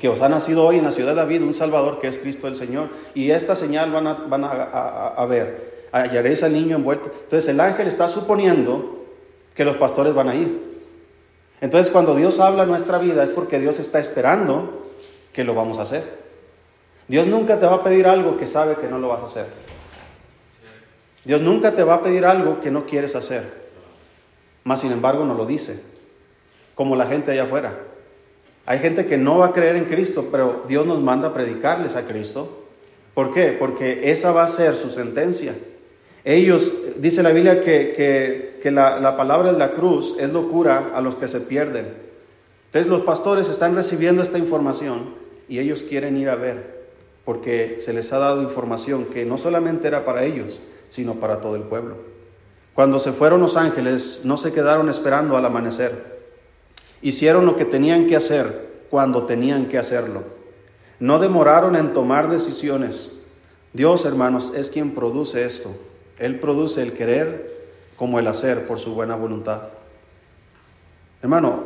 que 0.00 0.08
os 0.08 0.20
ha 0.20 0.28
nacido 0.28 0.64
hoy 0.64 0.78
en 0.78 0.84
la 0.84 0.92
ciudad 0.92 1.10
de 1.10 1.16
David 1.16 1.42
un 1.42 1.54
Salvador 1.54 2.00
que 2.00 2.08
es 2.08 2.18
Cristo 2.18 2.48
el 2.48 2.56
Señor. 2.56 2.88
Y 3.14 3.30
esta 3.30 3.54
señal 3.54 3.92
van 3.92 4.06
a, 4.06 4.14
van 4.14 4.44
a, 4.44 5.24
ver, 5.26 5.86
hallaréis 5.92 6.42
al 6.42 6.52
niño 6.52 6.76
envuelto. 6.76 7.12
Entonces 7.24 7.48
el 7.48 7.60
ángel 7.60 7.86
está 7.86 8.08
suponiendo 8.08 9.04
que 9.54 9.64
los 9.64 9.76
pastores 9.76 10.14
van 10.14 10.28
a 10.28 10.34
ir. 10.34 10.74
Entonces 11.60 11.92
cuando 11.92 12.14
Dios 12.16 12.40
habla 12.40 12.64
en 12.64 12.70
nuestra 12.70 12.98
vida 12.98 13.22
es 13.22 13.30
porque 13.30 13.60
Dios 13.60 13.78
está 13.78 14.00
esperando 14.00 14.83
que 15.34 15.44
lo 15.44 15.54
vamos 15.54 15.78
a 15.78 15.82
hacer. 15.82 16.24
Dios 17.08 17.26
nunca 17.26 17.60
te 17.60 17.66
va 17.66 17.74
a 17.74 17.82
pedir 17.82 18.06
algo 18.06 18.38
que 18.38 18.46
sabe 18.46 18.76
que 18.76 18.88
no 18.88 18.98
lo 18.98 19.08
vas 19.08 19.20
a 19.20 19.26
hacer. 19.26 19.46
Dios 21.24 21.40
nunca 21.40 21.72
te 21.72 21.82
va 21.82 21.94
a 21.94 22.02
pedir 22.02 22.24
algo 22.24 22.60
que 22.60 22.70
no 22.70 22.86
quieres 22.86 23.14
hacer. 23.16 23.64
Más 24.62 24.80
sin 24.80 24.92
embargo 24.92 25.24
no 25.24 25.34
lo 25.34 25.44
dice, 25.44 25.82
como 26.74 26.96
la 26.96 27.06
gente 27.06 27.32
allá 27.32 27.44
afuera. 27.44 27.78
Hay 28.64 28.78
gente 28.78 29.04
que 29.04 29.18
no 29.18 29.38
va 29.38 29.46
a 29.46 29.52
creer 29.52 29.76
en 29.76 29.84
Cristo, 29.84 30.28
pero 30.30 30.64
Dios 30.66 30.86
nos 30.86 31.00
manda 31.00 31.28
a 31.28 31.34
predicarles 31.34 31.96
a 31.96 32.06
Cristo. 32.06 32.64
¿Por 33.12 33.34
qué? 33.34 33.54
Porque 33.58 34.10
esa 34.10 34.32
va 34.32 34.44
a 34.44 34.48
ser 34.48 34.74
su 34.74 34.88
sentencia. 34.88 35.54
Ellos, 36.24 36.72
dice 36.96 37.22
la 37.22 37.30
Biblia 37.30 37.62
que, 37.62 38.60
la, 38.64 38.98
la, 38.98 39.16
palabra 39.16 39.52
de 39.52 39.58
la 39.58 39.72
cruz 39.72 40.16
es 40.18 40.32
locura 40.32 40.92
a 40.94 41.02
los 41.02 41.16
que 41.16 41.28
se 41.28 41.40
pierden. 41.40 41.86
Entonces 42.66 42.90
los 42.90 43.02
pastores 43.02 43.50
están 43.50 43.74
recibiendo 43.74 44.22
esta 44.22 44.38
información 44.38 45.23
y 45.48 45.58
ellos 45.58 45.82
quieren 45.82 46.16
ir 46.16 46.28
a 46.28 46.36
ver, 46.36 46.84
porque 47.24 47.78
se 47.80 47.92
les 47.92 48.12
ha 48.12 48.18
dado 48.18 48.42
información 48.42 49.06
que 49.06 49.24
no 49.24 49.38
solamente 49.38 49.88
era 49.88 50.04
para 50.04 50.24
ellos, 50.24 50.60
sino 50.88 51.14
para 51.14 51.40
todo 51.40 51.56
el 51.56 51.62
pueblo. 51.62 51.96
Cuando 52.74 52.98
se 52.98 53.12
fueron 53.12 53.40
los 53.40 53.56
ángeles, 53.56 54.22
no 54.24 54.36
se 54.36 54.52
quedaron 54.52 54.88
esperando 54.88 55.36
al 55.36 55.44
amanecer. 55.44 56.22
Hicieron 57.02 57.46
lo 57.46 57.56
que 57.56 57.64
tenían 57.64 58.08
que 58.08 58.16
hacer 58.16 58.84
cuando 58.90 59.24
tenían 59.24 59.68
que 59.68 59.78
hacerlo. 59.78 60.22
No 60.98 61.18
demoraron 61.18 61.76
en 61.76 61.92
tomar 61.92 62.28
decisiones. 62.28 63.12
Dios, 63.72 64.04
hermanos, 64.04 64.52
es 64.54 64.70
quien 64.70 64.94
produce 64.94 65.44
esto. 65.44 65.70
Él 66.18 66.40
produce 66.40 66.82
el 66.82 66.92
querer 66.92 67.52
como 67.96 68.18
el 68.18 68.26
hacer 68.26 68.66
por 68.66 68.80
su 68.80 68.94
buena 68.94 69.14
voluntad. 69.14 69.62
Hermano, 71.22 71.64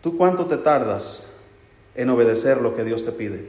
¿tú 0.00 0.16
cuánto 0.16 0.46
te 0.46 0.56
tardas 0.56 1.33
en 1.94 2.10
obedecer 2.10 2.60
lo 2.60 2.76
que 2.76 2.84
Dios 2.84 3.04
te 3.04 3.12
pide? 3.12 3.48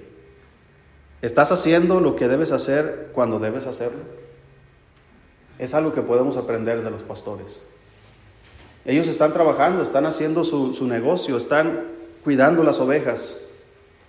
¿Estás 1.22 1.52
haciendo 1.52 2.02
lo 2.02 2.16
que 2.16 2.28
debes 2.28 2.52
hacer 2.52 3.10
cuando 3.14 3.40
debes 3.40 3.66
hacerlo? 3.66 4.02
Es 5.58 5.74
algo 5.74 5.94
que 5.94 6.02
podemos 6.02 6.38
aprender 6.38 6.84
de 6.84 6.92
los 6.92 7.02
pastores. 7.04 7.64
Ellos 8.86 9.08
están 9.08 9.34
trabajando, 9.34 9.82
están 9.82 10.06
haciendo 10.06 10.44
su, 10.44 10.88
negocio, 10.88 11.38
están 11.38 11.82
cuidando 12.24 12.64
las 12.64 12.80
ovejas 12.80 13.40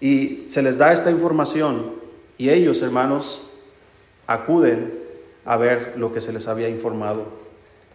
y 0.00 0.44
se 0.48 0.62
les 0.62 0.76
da 0.76 0.92
esta 0.92 1.10
información 1.10 1.92
y 2.36 2.50
ellos, 2.50 2.82
hermanos, 2.82 3.48
acuden 4.26 4.92
a 5.46 5.56
ver 5.56 5.94
lo 5.96 6.12
que 6.12 6.20
se 6.20 6.32
les 6.32 6.48
había 6.48 6.68
informado, 6.68 7.24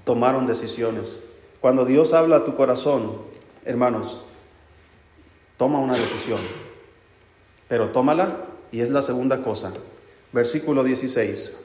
tomaron 0.05 0.47
decisiones. 0.47 1.23
Cuando 1.59 1.85
Dios 1.85 2.13
habla 2.13 2.37
a 2.37 2.45
tu 2.45 2.55
corazón, 2.55 3.11
hermanos, 3.65 4.23
toma 5.61 5.77
una 5.77 5.93
decisión, 5.93 6.39
pero 7.67 7.89
tómala 7.89 8.45
y 8.71 8.81
es 8.81 8.89
la 8.89 9.03
segunda 9.03 9.43
cosa. 9.43 9.71
Versículo 10.33 10.83
16. 10.83 11.55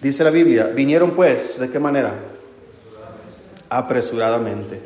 Dice 0.00 0.22
la 0.22 0.30
Biblia, 0.30 0.66
vinieron 0.68 1.16
pues, 1.16 1.58
¿de 1.58 1.68
qué 1.68 1.80
manera? 1.80 2.14
Apresuradamente. 3.68 4.78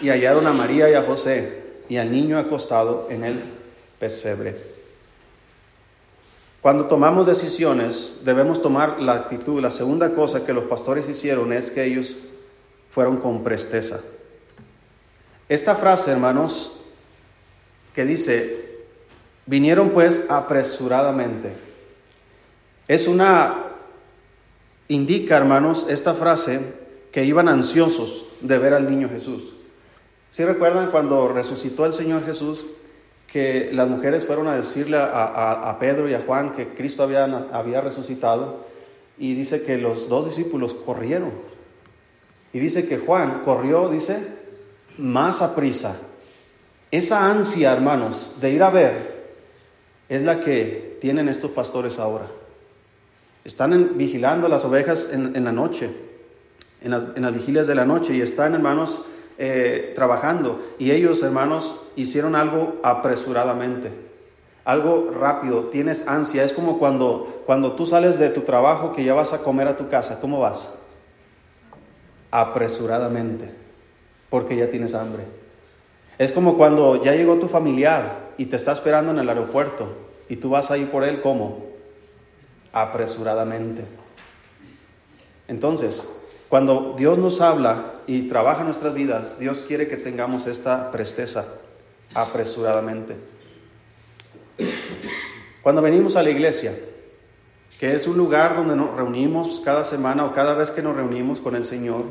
Y 0.00 0.08
hallaron 0.08 0.46
a 0.46 0.54
María 0.54 0.88
y 0.88 0.94
a 0.94 1.02
José 1.02 1.64
y 1.90 1.98
al 1.98 2.10
niño 2.10 2.38
acostado 2.38 3.08
en 3.10 3.24
el 3.24 3.42
pesebre. 3.98 4.56
Cuando 6.62 6.86
tomamos 6.86 7.26
decisiones, 7.26 8.22
debemos 8.24 8.62
tomar 8.62 9.02
la 9.02 9.16
actitud. 9.16 9.60
La 9.60 9.70
segunda 9.70 10.14
cosa 10.14 10.46
que 10.46 10.54
los 10.54 10.64
pastores 10.64 11.06
hicieron 11.10 11.52
es 11.52 11.70
que 11.70 11.84
ellos 11.84 12.16
fueron 12.90 13.18
con 13.18 13.44
presteza. 13.44 14.00
Esta 15.48 15.74
frase, 15.76 16.12
hermanos, 16.12 16.80
que 17.94 18.04
dice, 18.04 18.84
vinieron 19.46 19.90
pues 19.90 20.30
apresuradamente, 20.30 21.52
es 22.86 23.08
una 23.08 23.64
indica, 24.88 25.36
hermanos, 25.36 25.86
esta 25.88 26.14
frase 26.14 26.60
que 27.12 27.24
iban 27.24 27.48
ansiosos 27.48 28.26
de 28.40 28.58
ver 28.58 28.74
al 28.74 28.90
niño 28.90 29.08
Jesús. 29.08 29.54
¿Sí 30.30 30.44
recuerdan 30.44 30.90
cuando 30.90 31.28
resucitó 31.28 31.86
el 31.86 31.92
Señor 31.92 32.24
Jesús 32.24 32.64
que 33.26 33.70
las 33.72 33.88
mujeres 33.88 34.24
fueron 34.24 34.46
a 34.48 34.56
decirle 34.56 34.98
a, 34.98 35.76
Pedro 35.78 36.08
y 36.08 36.14
a 36.14 36.22
Juan 36.26 36.52
que 36.52 36.68
Cristo 36.68 37.02
había, 37.02 37.24
había 37.52 37.80
resucitado? 37.80 38.66
Y 39.18 39.34
dice 39.34 39.62
que 39.64 39.78
los 39.78 40.08
dos 40.08 40.26
discípulos 40.26 40.74
corrieron. 40.74 41.32
Y 42.52 42.58
dice 42.60 42.88
que 42.88 42.98
Juan 42.98 43.42
corrió, 43.44 43.88
dice, 43.88 44.37
más 44.98 45.42
a 45.42 45.54
prisa. 45.54 45.96
Esa 46.90 47.30
ansia, 47.30 47.72
hermanos, 47.72 48.36
de 48.40 48.50
ir 48.50 48.62
a 48.62 48.70
ver, 48.70 49.18
es 50.08 50.22
la 50.22 50.40
que 50.40 50.98
tienen 51.00 51.28
estos 51.28 51.50
pastores 51.50 51.98
ahora. 51.98 52.26
Están 53.44 53.96
vigilando 53.96 54.48
las 54.48 54.64
ovejas 54.64 55.10
en, 55.12 55.44
la 55.44 55.52
noche, 55.52 55.90
en 56.82 56.90
las, 56.90 57.34
vigilias 57.34 57.66
de 57.66 57.74
la 57.74 57.84
noche, 57.84 58.14
y 58.14 58.20
están, 58.20 58.54
hermanos, 58.54 59.04
eh, 59.38 59.92
trabajando. 59.94 60.60
Y 60.78 60.90
ellos, 60.90 61.22
hermanos, 61.22 61.80
hicieron 61.96 62.34
algo 62.34 62.76
apresuradamente, 62.82 63.90
algo 64.64 65.10
rápido. 65.18 65.64
Tienes 65.64 66.08
ansia. 66.08 66.44
Es 66.44 66.52
como 66.52 66.78
cuando, 66.78 67.42
cuando 67.46 67.72
tú 67.72 67.86
sales 67.86 68.18
de 68.18 68.30
tu 68.30 68.42
trabajo 68.42 68.92
que 68.92 69.04
ya 69.04 69.14
vas 69.14 69.32
a 69.32 69.38
comer 69.38 69.68
a 69.68 69.76
tu 69.76 69.88
casa. 69.88 70.20
¿Cómo 70.20 70.40
vas? 70.40 70.78
Apresuradamente, 72.30 73.50
porque 74.30 74.56
ya 74.56 74.70
tienes 74.70 74.94
hambre. 74.94 75.24
Es 76.18 76.32
como 76.32 76.56
cuando 76.56 77.02
ya 77.02 77.14
llegó 77.14 77.36
tu 77.38 77.48
familiar 77.48 78.30
y 78.36 78.46
te 78.46 78.56
está 78.56 78.72
esperando 78.72 79.12
en 79.12 79.18
el 79.18 79.28
aeropuerto 79.28 79.88
y 80.28 80.36
tú 80.36 80.50
vas 80.50 80.70
a 80.70 80.76
ir 80.76 80.90
por 80.90 81.04
él 81.04 81.20
como 81.20 81.66
apresuradamente. 82.72 83.84
Entonces, 85.46 86.04
cuando 86.48 86.94
Dios 86.96 87.18
nos 87.18 87.40
habla 87.40 87.94
y 88.06 88.22
trabaja 88.28 88.64
nuestras 88.64 88.94
vidas, 88.94 89.38
Dios 89.38 89.64
quiere 89.66 89.88
que 89.88 89.96
tengamos 89.96 90.46
esta 90.46 90.90
presteza 90.90 91.46
apresuradamente. 92.14 93.16
Cuando 95.62 95.82
venimos 95.82 96.16
a 96.16 96.22
la 96.22 96.30
iglesia, 96.30 96.74
que 97.78 97.94
es 97.94 98.06
un 98.08 98.16
lugar 98.16 98.56
donde 98.56 98.74
nos 98.74 98.94
reunimos 98.96 99.60
cada 99.64 99.84
semana 99.84 100.24
o 100.24 100.32
cada 100.32 100.54
vez 100.54 100.70
que 100.70 100.82
nos 100.82 100.96
reunimos 100.96 101.38
con 101.38 101.54
el 101.54 101.64
Señor, 101.64 102.04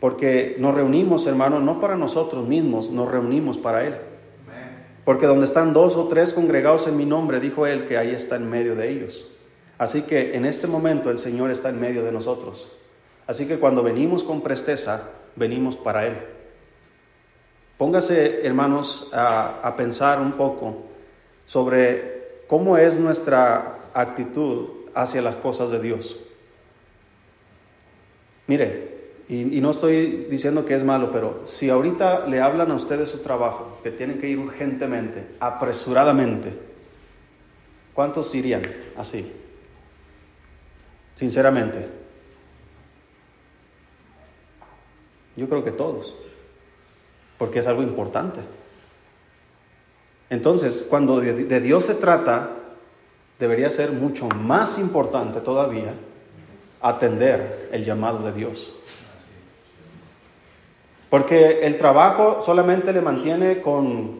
porque 0.00 0.56
nos 0.58 0.74
reunimos, 0.74 1.26
hermanos, 1.26 1.62
no 1.62 1.80
para 1.80 1.96
nosotros 1.96 2.46
mismos, 2.46 2.90
nos 2.90 3.10
reunimos 3.10 3.58
para 3.58 3.86
Él. 3.86 3.94
Porque 5.04 5.26
donde 5.26 5.44
están 5.44 5.72
dos 5.72 5.96
o 5.96 6.08
tres 6.08 6.32
congregados 6.32 6.86
en 6.86 6.96
mi 6.96 7.04
nombre, 7.04 7.40
dijo 7.40 7.66
Él 7.66 7.86
que 7.86 7.98
ahí 7.98 8.10
está 8.14 8.36
en 8.36 8.48
medio 8.48 8.74
de 8.74 8.90
ellos. 8.90 9.30
Así 9.76 10.02
que 10.02 10.34
en 10.34 10.44
este 10.44 10.66
momento 10.66 11.10
el 11.10 11.18
Señor 11.18 11.50
está 11.50 11.68
en 11.68 11.80
medio 11.80 12.04
de 12.04 12.12
nosotros. 12.12 12.72
Así 13.26 13.46
que 13.46 13.58
cuando 13.58 13.82
venimos 13.82 14.22
con 14.22 14.42
presteza, 14.42 15.10
venimos 15.36 15.76
para 15.76 16.06
Él. 16.06 16.16
Póngase, 17.76 18.46
hermanos, 18.46 19.10
a, 19.12 19.60
a 19.62 19.76
pensar 19.76 20.20
un 20.20 20.32
poco 20.32 20.84
sobre 21.44 22.42
cómo 22.46 22.78
es 22.78 22.98
nuestra 22.98 23.90
actitud 23.92 24.68
hacia 24.94 25.22
las 25.22 25.36
cosas 25.36 25.70
de 25.70 25.80
Dios. 25.80 26.18
Mire, 28.46 28.93
y, 29.28 29.60
no 29.60 29.70
estoy 29.70 30.26
diciendo 30.30 30.66
que 30.66 30.74
es 30.74 30.84
malo, 30.84 31.10
pero 31.10 31.42
si 31.46 31.70
ahorita 31.70 32.26
le 32.26 32.42
hablan 32.42 32.70
a 32.70 32.74
ustedes 32.74 33.08
su 33.08 33.20
trabajo, 33.22 33.78
que 33.82 33.90
tienen 33.90 34.18
que 34.18 34.28
ir 34.28 34.38
urgentemente, 34.38 35.26
apresuradamente, 35.40 36.52
¿cuántos 37.94 38.34
irían 38.34 38.62
así? 38.96 39.32
Sinceramente. 41.16 41.88
Yo 45.36 45.48
creo 45.48 45.64
que 45.64 45.72
todos, 45.72 46.14
porque 47.38 47.60
es 47.60 47.66
algo 47.66 47.82
importante. 47.82 48.40
Entonces, 50.28 50.86
cuando 50.88 51.20
de 51.20 51.60
Dios 51.60 51.86
se 51.86 51.94
trata, 51.94 52.50
debería 53.38 53.70
ser 53.70 53.92
mucho 53.92 54.28
más 54.28 54.78
importante 54.78 55.40
todavía 55.40 55.94
atender 56.80 57.70
el 57.72 57.84
llamado 57.84 58.18
de 58.18 58.32
Dios. 58.32 58.72
Porque 61.14 61.60
el 61.62 61.76
trabajo 61.76 62.42
solamente 62.44 62.92
le 62.92 63.00
mantiene 63.00 63.62
con 63.62 64.18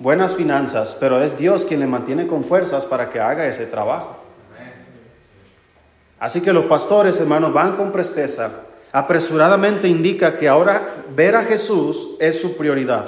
buenas 0.00 0.34
finanzas, 0.34 0.96
pero 0.98 1.22
es 1.22 1.38
Dios 1.38 1.64
quien 1.64 1.78
le 1.78 1.86
mantiene 1.86 2.26
con 2.26 2.42
fuerzas 2.42 2.84
para 2.84 3.10
que 3.10 3.20
haga 3.20 3.46
ese 3.46 3.66
trabajo. 3.66 4.16
Así 6.18 6.40
que 6.40 6.52
los 6.52 6.64
pastores, 6.64 7.20
hermanos, 7.20 7.52
van 7.52 7.76
con 7.76 7.92
presteza. 7.92 8.50
Apresuradamente 8.90 9.86
indica 9.86 10.36
que 10.36 10.48
ahora 10.48 11.04
ver 11.14 11.36
a 11.36 11.44
Jesús 11.44 12.16
es 12.18 12.40
su 12.40 12.56
prioridad. 12.56 13.04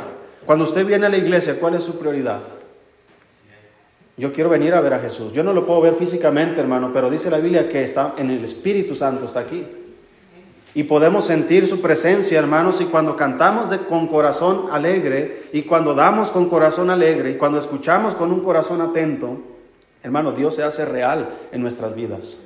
Cuando 0.46 0.64
usted 0.64 0.86
viene 0.86 1.06
a 1.06 1.08
la 1.08 1.16
iglesia, 1.16 1.58
¿cuál 1.58 1.74
es 1.74 1.82
su 1.82 1.98
prioridad? 1.98 2.42
Yo 4.16 4.32
quiero 4.32 4.48
venir 4.48 4.74
a 4.74 4.80
ver 4.80 4.94
a 4.94 5.00
Jesús. 5.00 5.32
Yo 5.32 5.42
no 5.42 5.52
lo 5.52 5.66
puedo 5.66 5.80
ver 5.80 5.94
físicamente, 5.94 6.60
hermano, 6.60 6.92
pero 6.94 7.10
dice 7.10 7.30
la 7.30 7.38
Biblia 7.38 7.68
que 7.68 7.82
está 7.82 8.14
en 8.16 8.30
el 8.30 8.44
Espíritu 8.44 8.94
Santo, 8.94 9.24
está 9.24 9.40
aquí 9.40 9.66
y 10.74 10.84
podemos 10.84 11.24
sentir 11.24 11.66
su 11.66 11.80
presencia, 11.80 12.38
hermanos, 12.38 12.80
y 12.80 12.84
cuando 12.84 13.16
cantamos 13.16 13.74
con 13.88 14.06
corazón 14.06 14.66
alegre, 14.70 15.48
y 15.52 15.62
cuando 15.62 15.94
damos 15.94 16.30
con 16.30 16.48
corazón 16.48 16.90
alegre, 16.90 17.32
y 17.32 17.34
cuando 17.34 17.58
escuchamos 17.58 18.14
con 18.14 18.32
un 18.32 18.40
corazón 18.40 18.80
atento, 18.80 19.38
hermano, 20.02 20.32
Dios 20.32 20.54
se 20.54 20.62
hace 20.62 20.84
real 20.84 21.38
en 21.52 21.62
nuestras 21.62 21.94
vidas. 21.94 22.38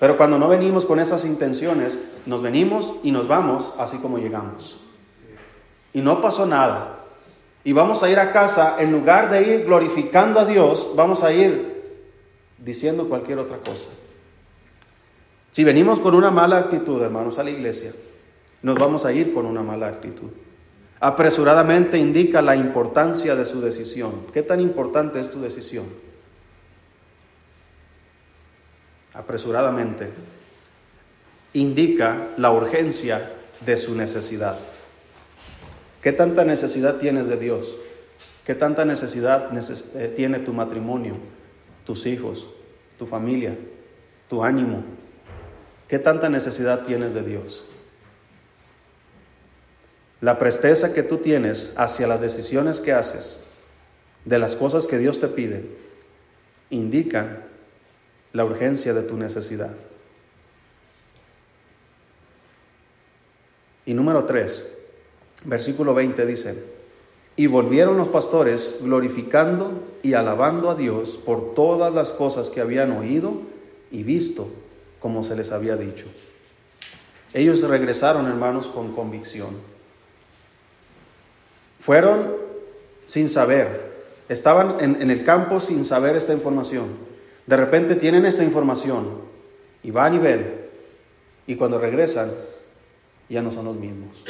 Pero 0.00 0.16
cuando 0.16 0.38
no 0.38 0.48
venimos 0.48 0.84
con 0.84 1.00
esas 1.00 1.24
intenciones, 1.24 1.98
nos 2.26 2.42
venimos 2.42 2.94
y 3.02 3.10
nos 3.10 3.26
vamos 3.26 3.72
así 3.78 3.98
como 3.98 4.18
llegamos. 4.18 4.78
Y 5.92 6.00
no 6.00 6.20
pasó 6.20 6.46
nada. 6.46 6.98
Y 7.64 7.72
vamos 7.72 8.02
a 8.02 8.10
ir 8.10 8.18
a 8.18 8.32
casa, 8.32 8.76
en 8.78 8.92
lugar 8.92 9.30
de 9.30 9.42
ir 9.42 9.64
glorificando 9.64 10.40
a 10.40 10.44
Dios, 10.44 10.92
vamos 10.94 11.22
a 11.22 11.32
ir 11.32 11.82
diciendo 12.58 13.08
cualquier 13.08 13.38
otra 13.38 13.58
cosa. 13.58 13.90
Si 15.52 15.64
venimos 15.64 15.98
con 16.00 16.14
una 16.14 16.30
mala 16.30 16.58
actitud, 16.58 17.02
hermanos, 17.02 17.38
a 17.38 17.44
la 17.44 17.50
iglesia, 17.50 17.92
nos 18.62 18.76
vamos 18.76 19.04
a 19.04 19.12
ir 19.12 19.32
con 19.32 19.46
una 19.46 19.62
mala 19.62 19.88
actitud. 19.88 20.30
Apresuradamente 21.00 21.96
indica 21.96 22.42
la 22.42 22.56
importancia 22.56 23.36
de 23.36 23.44
su 23.44 23.60
decisión. 23.60 24.26
¿Qué 24.32 24.42
tan 24.42 24.60
importante 24.60 25.20
es 25.20 25.30
tu 25.30 25.40
decisión? 25.40 25.86
Apresuradamente 29.14 30.08
indica 31.52 32.28
la 32.36 32.50
urgencia 32.50 33.32
de 33.64 33.76
su 33.76 33.94
necesidad. 33.94 34.58
¿Qué 36.02 36.12
tanta 36.12 36.44
necesidad 36.44 36.96
tienes 36.96 37.28
de 37.28 37.36
Dios? 37.36 37.76
¿Qué 38.44 38.54
tanta 38.54 38.84
necesidad 38.84 39.50
eh, 39.94 40.12
tiene 40.14 40.38
tu 40.38 40.52
matrimonio, 40.52 41.14
tus 41.84 42.06
hijos, 42.06 42.48
tu 42.98 43.06
familia, 43.06 43.56
tu 44.28 44.42
ánimo, 44.42 44.84
¿Qué 45.88 45.98
tanta 45.98 46.28
necesidad 46.28 46.84
tienes 46.84 47.14
de 47.14 47.22
Dios? 47.22 47.64
La 50.20 50.38
presteza 50.38 50.92
que 50.92 51.02
tú 51.02 51.18
tienes 51.18 51.72
hacia 51.76 52.06
las 52.06 52.20
decisiones 52.20 52.80
que 52.80 52.92
haces, 52.92 53.40
de 54.26 54.38
las 54.38 54.54
cosas 54.54 54.86
que 54.86 54.98
Dios 54.98 55.18
te 55.18 55.28
pide, 55.28 55.64
indican 56.68 57.42
la 58.34 58.44
urgencia 58.44 58.92
de 58.92 59.02
tu 59.02 59.16
necesidad. 59.16 59.72
Y 63.86 63.94
número 63.94 64.24
3, 64.24 64.78
versículo 65.44 65.94
20 65.94 66.26
dice, 66.26 66.64
y 67.36 67.46
volvieron 67.46 67.96
los 67.96 68.08
pastores 68.08 68.80
glorificando 68.82 69.84
y 70.02 70.12
alabando 70.12 70.68
a 70.68 70.74
Dios 70.74 71.18
por 71.24 71.54
todas 71.54 71.94
las 71.94 72.10
cosas 72.10 72.50
que 72.50 72.60
habían 72.60 72.92
oído 72.92 73.40
y 73.90 74.02
visto 74.02 74.50
como 75.00 75.24
se 75.24 75.36
les 75.36 75.52
había 75.52 75.76
dicho. 75.76 76.06
Ellos 77.34 77.60
regresaron, 77.62 78.26
hermanos, 78.26 78.66
con 78.68 78.94
convicción. 78.94 79.56
Fueron 81.80 82.32
sin 83.04 83.30
saber, 83.30 83.92
estaban 84.28 84.76
en, 84.80 85.10
el 85.10 85.24
campo 85.24 85.60
sin 85.60 85.84
saber 85.84 86.16
esta 86.16 86.32
información. 86.32 86.88
De 87.46 87.56
repente 87.56 87.94
tienen 87.94 88.26
esta 88.26 88.44
información 88.44 89.22
y 89.82 89.90
van 89.90 90.14
y 90.14 90.18
ven, 90.18 90.66
y 91.46 91.56
cuando 91.56 91.78
regresan 91.78 92.30
ya 93.28 93.42
no 93.42 93.50
son 93.50 93.66
los 93.66 93.76
mismos. 93.76 94.22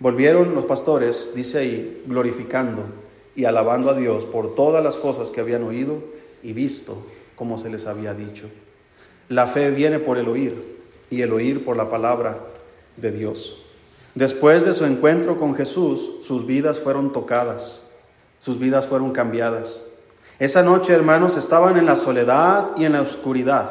Volvieron 0.00 0.54
los 0.54 0.64
pastores, 0.64 1.32
dice 1.34 1.58
ahí, 1.58 2.02
glorificando 2.06 2.84
y 3.36 3.44
alabando 3.44 3.90
a 3.90 3.94
Dios 3.94 4.24
por 4.24 4.54
todas 4.54 4.82
las 4.82 4.96
cosas 4.96 5.30
que 5.30 5.40
habían 5.40 5.62
oído 5.62 6.02
y 6.42 6.52
visto, 6.52 7.06
como 7.36 7.56
se 7.58 7.70
les 7.70 7.86
había 7.86 8.12
dicho. 8.12 8.48
La 9.28 9.48
fe 9.48 9.70
viene 9.70 9.98
por 9.98 10.18
el 10.18 10.28
oír 10.28 10.80
y 11.10 11.22
el 11.22 11.32
oír 11.32 11.64
por 11.64 11.76
la 11.76 11.88
palabra 11.88 12.38
de 12.96 13.12
Dios. 13.12 13.58
Después 14.14 14.64
de 14.64 14.74
su 14.74 14.84
encuentro 14.84 15.38
con 15.38 15.54
Jesús, 15.54 16.18
sus 16.22 16.46
vidas 16.46 16.80
fueron 16.80 17.12
tocadas, 17.12 17.90
sus 18.40 18.58
vidas 18.58 18.86
fueron 18.86 19.12
cambiadas. 19.12 19.82
Esa 20.38 20.62
noche, 20.62 20.92
hermanos, 20.92 21.36
estaban 21.36 21.78
en 21.78 21.86
la 21.86 21.96
soledad 21.96 22.70
y 22.76 22.84
en 22.84 22.92
la 22.92 23.02
oscuridad, 23.02 23.70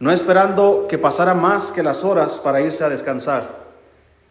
no 0.00 0.10
esperando 0.10 0.86
que 0.88 0.96
pasara 0.96 1.34
más 1.34 1.72
que 1.72 1.82
las 1.82 2.04
horas 2.04 2.38
para 2.38 2.60
irse 2.60 2.84
a 2.84 2.88
descansar. 2.88 3.66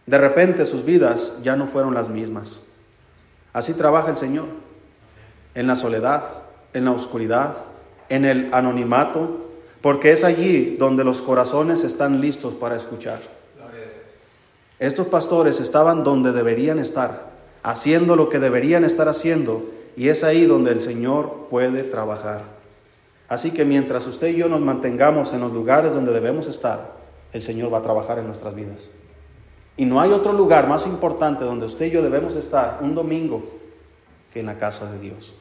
De 0.05 0.17
repente 0.17 0.65
sus 0.65 0.85
vidas 0.85 1.33
ya 1.43 1.55
no 1.55 1.67
fueron 1.67 1.93
las 1.93 2.07
mismas. 2.07 2.65
Así 3.51 3.73
trabaja 3.73 4.09
el 4.09 4.17
Señor, 4.17 4.45
en 5.53 5.67
la 5.67 5.75
soledad, 5.75 6.23
en 6.73 6.85
la 6.85 6.91
oscuridad, 6.91 7.57
en 8.07 8.23
el 8.23 8.53
anonimato, 8.53 9.46
porque 9.87 10.11
es 10.11 10.25
allí 10.25 10.75
donde 10.77 11.05
los 11.05 11.21
corazones 11.21 11.85
están 11.85 12.19
listos 12.19 12.53
para 12.55 12.75
escuchar. 12.75 13.19
Estos 14.79 15.07
pastores 15.07 15.61
estaban 15.61 16.03
donde 16.03 16.33
deberían 16.33 16.77
estar, 16.77 17.29
haciendo 17.63 18.17
lo 18.17 18.27
que 18.27 18.37
deberían 18.37 18.83
estar 18.83 19.07
haciendo, 19.07 19.61
y 19.95 20.09
es 20.09 20.25
ahí 20.25 20.45
donde 20.45 20.71
el 20.71 20.81
Señor 20.81 21.47
puede 21.49 21.83
trabajar. 21.83 22.41
Así 23.29 23.51
que 23.51 23.63
mientras 23.63 24.05
usted 24.07 24.27
y 24.27 24.35
yo 24.35 24.49
nos 24.49 24.59
mantengamos 24.59 25.31
en 25.31 25.39
los 25.39 25.53
lugares 25.53 25.93
donde 25.93 26.11
debemos 26.11 26.47
estar, 26.47 26.91
el 27.31 27.41
Señor 27.41 27.73
va 27.73 27.77
a 27.77 27.83
trabajar 27.83 28.19
en 28.19 28.27
nuestras 28.27 28.53
vidas. 28.53 28.89
Y 29.77 29.85
no 29.85 30.01
hay 30.01 30.11
otro 30.11 30.33
lugar 30.33 30.67
más 30.67 30.85
importante 30.85 31.45
donde 31.45 31.65
usted 31.65 31.85
y 31.85 31.91
yo 31.91 32.01
debemos 32.03 32.35
estar 32.35 32.79
un 32.81 32.93
domingo 32.93 33.41
que 34.33 34.41
en 34.41 34.47
la 34.47 34.59
casa 34.59 34.91
de 34.91 34.99
Dios. 34.99 35.33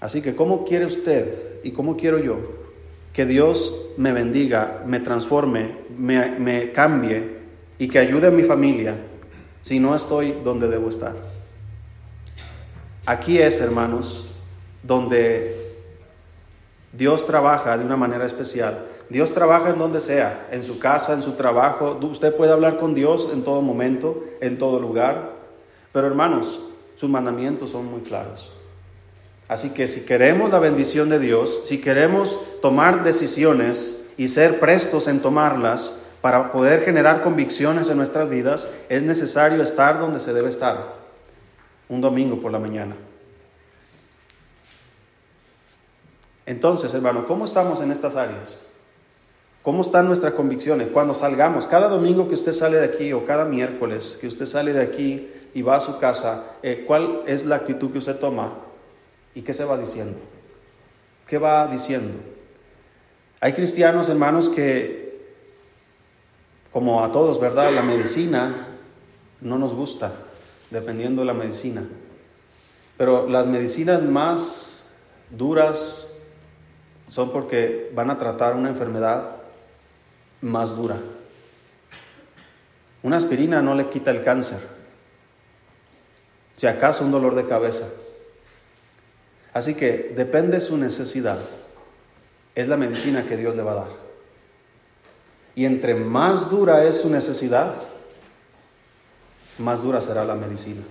Así 0.00 0.20
que, 0.20 0.36
¿cómo 0.36 0.66
quiere 0.66 0.84
usted 0.84 1.47
y 1.68 1.72
cómo 1.72 1.98
quiero 1.98 2.18
yo 2.18 2.38
que 3.12 3.26
Dios 3.26 3.90
me 3.98 4.12
bendiga, 4.12 4.82
me 4.86 5.00
transforme, 5.00 5.76
me, 5.98 6.72
cambie 6.72 7.36
y 7.78 7.88
que 7.88 7.98
ayude 7.98 8.28
a 8.28 8.30
mi 8.30 8.42
familia 8.44 8.94
si 9.60 9.78
no 9.78 9.94
estoy 9.94 10.32
donde 10.42 10.66
debo 10.66 10.88
estar? 10.88 11.14
Aquí 13.04 13.38
es, 13.38 13.60
hermanos, 13.60 14.32
donde 14.82 15.74
Dios 16.94 17.26
trabaja 17.26 17.76
de 17.76 17.84
una 17.84 17.96
manera 17.96 18.24
especial. 18.24 18.86
Dios 19.10 19.34
trabaja 19.34 19.68
en 19.68 19.78
donde 19.78 20.00
sea, 20.00 20.48
en 20.50 20.62
su 20.62 20.78
casa, 20.78 21.12
en 21.12 21.22
su 21.22 21.32
trabajo. 21.32 21.98
Usted 22.00 22.34
puede 22.34 22.52
hablar 22.52 22.78
con 22.78 22.94
Dios 22.94 23.28
en 23.30 23.42
todo 23.42 23.60
momento, 23.60 24.24
en 24.40 24.56
todo 24.56 24.80
lugar. 24.80 25.32
Pero 25.92 26.06
hermanos, 26.06 26.62
sus 26.96 27.10
mandamientos 27.10 27.70
son 27.70 27.84
muy 27.86 28.00
claros. 28.00 28.57
Así 29.48 29.70
que 29.70 29.88
si 29.88 30.04
queremos 30.04 30.50
la 30.50 30.58
bendición 30.58 31.08
de 31.08 31.18
Dios, 31.18 31.62
si 31.64 31.80
queremos 31.80 32.38
tomar 32.60 33.02
decisiones 33.02 34.06
y 34.18 34.28
ser 34.28 34.60
prestos 34.60 35.08
en 35.08 35.20
tomarlas 35.20 35.94
para 36.20 36.52
poder 36.52 36.82
generar 36.82 37.22
convicciones 37.22 37.88
en 37.88 37.96
nuestras 37.96 38.28
vidas, 38.28 38.68
es 38.90 39.02
necesario 39.02 39.62
estar 39.62 39.98
donde 39.98 40.20
se 40.20 40.34
debe 40.34 40.50
estar, 40.50 40.96
un 41.88 42.02
domingo 42.02 42.42
por 42.42 42.52
la 42.52 42.58
mañana. 42.58 42.94
Entonces, 46.44 46.92
hermano, 46.92 47.26
¿cómo 47.26 47.46
estamos 47.46 47.80
en 47.80 47.90
estas 47.90 48.16
áreas? 48.16 48.58
¿Cómo 49.62 49.82
están 49.82 50.06
nuestras 50.06 50.34
convicciones? 50.34 50.88
Cuando 50.92 51.14
salgamos, 51.14 51.66
cada 51.66 51.88
domingo 51.88 52.28
que 52.28 52.34
usted 52.34 52.52
sale 52.52 52.78
de 52.78 52.84
aquí 52.84 53.12
o 53.14 53.24
cada 53.24 53.44
miércoles 53.44 54.18
que 54.20 54.28
usted 54.28 54.46
sale 54.46 54.74
de 54.74 54.82
aquí 54.82 55.30
y 55.54 55.62
va 55.62 55.76
a 55.76 55.80
su 55.80 55.98
casa, 55.98 56.44
eh, 56.62 56.84
¿cuál 56.86 57.22
es 57.26 57.46
la 57.46 57.56
actitud 57.56 57.90
que 57.92 57.98
usted 57.98 58.16
toma 58.16 58.67
y 59.34 59.42
qué 59.42 59.54
se 59.54 59.64
va 59.64 59.78
diciendo? 59.78 60.18
¿Qué 61.26 61.38
va 61.38 61.66
diciendo? 61.68 62.18
Hay 63.40 63.52
cristianos, 63.52 64.08
hermanos, 64.08 64.48
que, 64.48 65.26
como 66.72 67.04
a 67.04 67.12
todos, 67.12 67.40
¿verdad? 67.40 67.72
La 67.72 67.82
medicina 67.82 68.66
no 69.40 69.58
nos 69.58 69.74
gusta, 69.74 70.12
dependiendo 70.70 71.22
de 71.22 71.26
la 71.26 71.34
medicina. 71.34 71.84
Pero 72.96 73.28
las 73.28 73.46
medicinas 73.46 74.02
más 74.02 74.88
duras 75.30 76.12
son 77.08 77.30
porque 77.30 77.90
van 77.94 78.10
a 78.10 78.18
tratar 78.18 78.56
una 78.56 78.70
enfermedad 78.70 79.36
más 80.40 80.76
dura. 80.76 80.96
Una 83.02 83.16
aspirina 83.16 83.62
no 83.62 83.74
le 83.74 83.88
quita 83.88 84.10
el 84.10 84.24
cáncer, 84.24 84.60
si 86.56 86.66
acaso 86.66 87.04
un 87.04 87.12
dolor 87.12 87.36
de 87.36 87.46
cabeza. 87.46 87.88
Así 89.58 89.74
que 89.74 90.14
depende 90.14 90.58
de 90.58 90.60
su 90.60 90.76
necesidad, 90.76 91.40
es 92.54 92.68
la 92.68 92.76
medicina 92.76 93.26
que 93.26 93.36
Dios 93.36 93.56
le 93.56 93.62
va 93.64 93.72
a 93.72 93.74
dar. 93.74 93.88
Y 95.56 95.64
entre 95.64 95.96
más 95.96 96.48
dura 96.48 96.84
es 96.84 97.00
su 97.00 97.10
necesidad, 97.10 97.74
más 99.58 99.82
dura 99.82 100.00
será 100.00 100.24
la 100.24 100.36
medicina. 100.36 100.82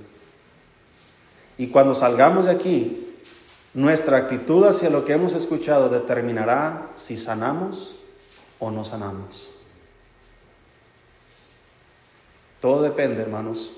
Y 1.58 1.68
cuando 1.68 1.96
salgamos 1.96 2.48
de 2.48 2.52
aquí, 2.52 3.16
nuestra 3.74 4.18
actitud 4.18 4.66
hacia 4.66 4.90
lo 4.90 5.06
que 5.06 5.14
hemos 5.14 5.32
escuchado 5.32 5.88
determinará 5.88 6.90
si 6.98 7.16
sanamos 7.16 7.98
o 8.60 8.70
no 8.70 8.84
sanamos. 8.84 9.48
Todo 12.60 12.82
depende, 12.82 13.22
hermanos, 13.22 13.72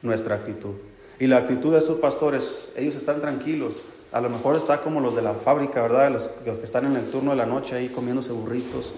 nuestra 0.00 0.36
actitud. 0.36 0.74
Y 1.18 1.26
la 1.26 1.38
actitud 1.38 1.72
de 1.72 1.78
estos 1.78 1.98
pastores, 1.98 2.72
ellos 2.76 2.94
están 2.94 3.20
tranquilos. 3.20 3.82
A 4.12 4.20
lo 4.20 4.30
mejor 4.30 4.56
está 4.56 4.78
como 4.80 5.00
los 5.00 5.14
de 5.16 5.22
la 5.22 5.34
fábrica, 5.34 5.82
¿verdad? 5.82 6.12
Los, 6.12 6.28
que 6.28 6.64
están 6.64 6.86
en 6.86 6.96
el 6.96 7.10
turno 7.10 7.32
de 7.32 7.36
la 7.36 7.46
noche 7.46 7.76
ahí 7.76 7.88
comiéndose 7.88 8.32
burritos, 8.32 8.94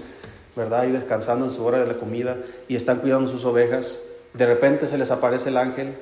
¿verdad? 0.54 0.86
Y 0.86 0.92
descansando 0.92 1.46
en 1.46 1.50
su 1.50 1.64
hora 1.64 1.80
de 1.80 1.86
la 1.86 1.94
comida 1.94 2.36
y 2.68 2.76
están 2.76 2.98
cuidando 2.98 3.30
sus 3.30 3.44
ovejas. 3.44 4.00
De 4.34 4.46
repente 4.46 4.86
se 4.86 4.98
les 4.98 5.10
aparece 5.10 5.48
el 5.48 5.56
ángel 5.56 5.94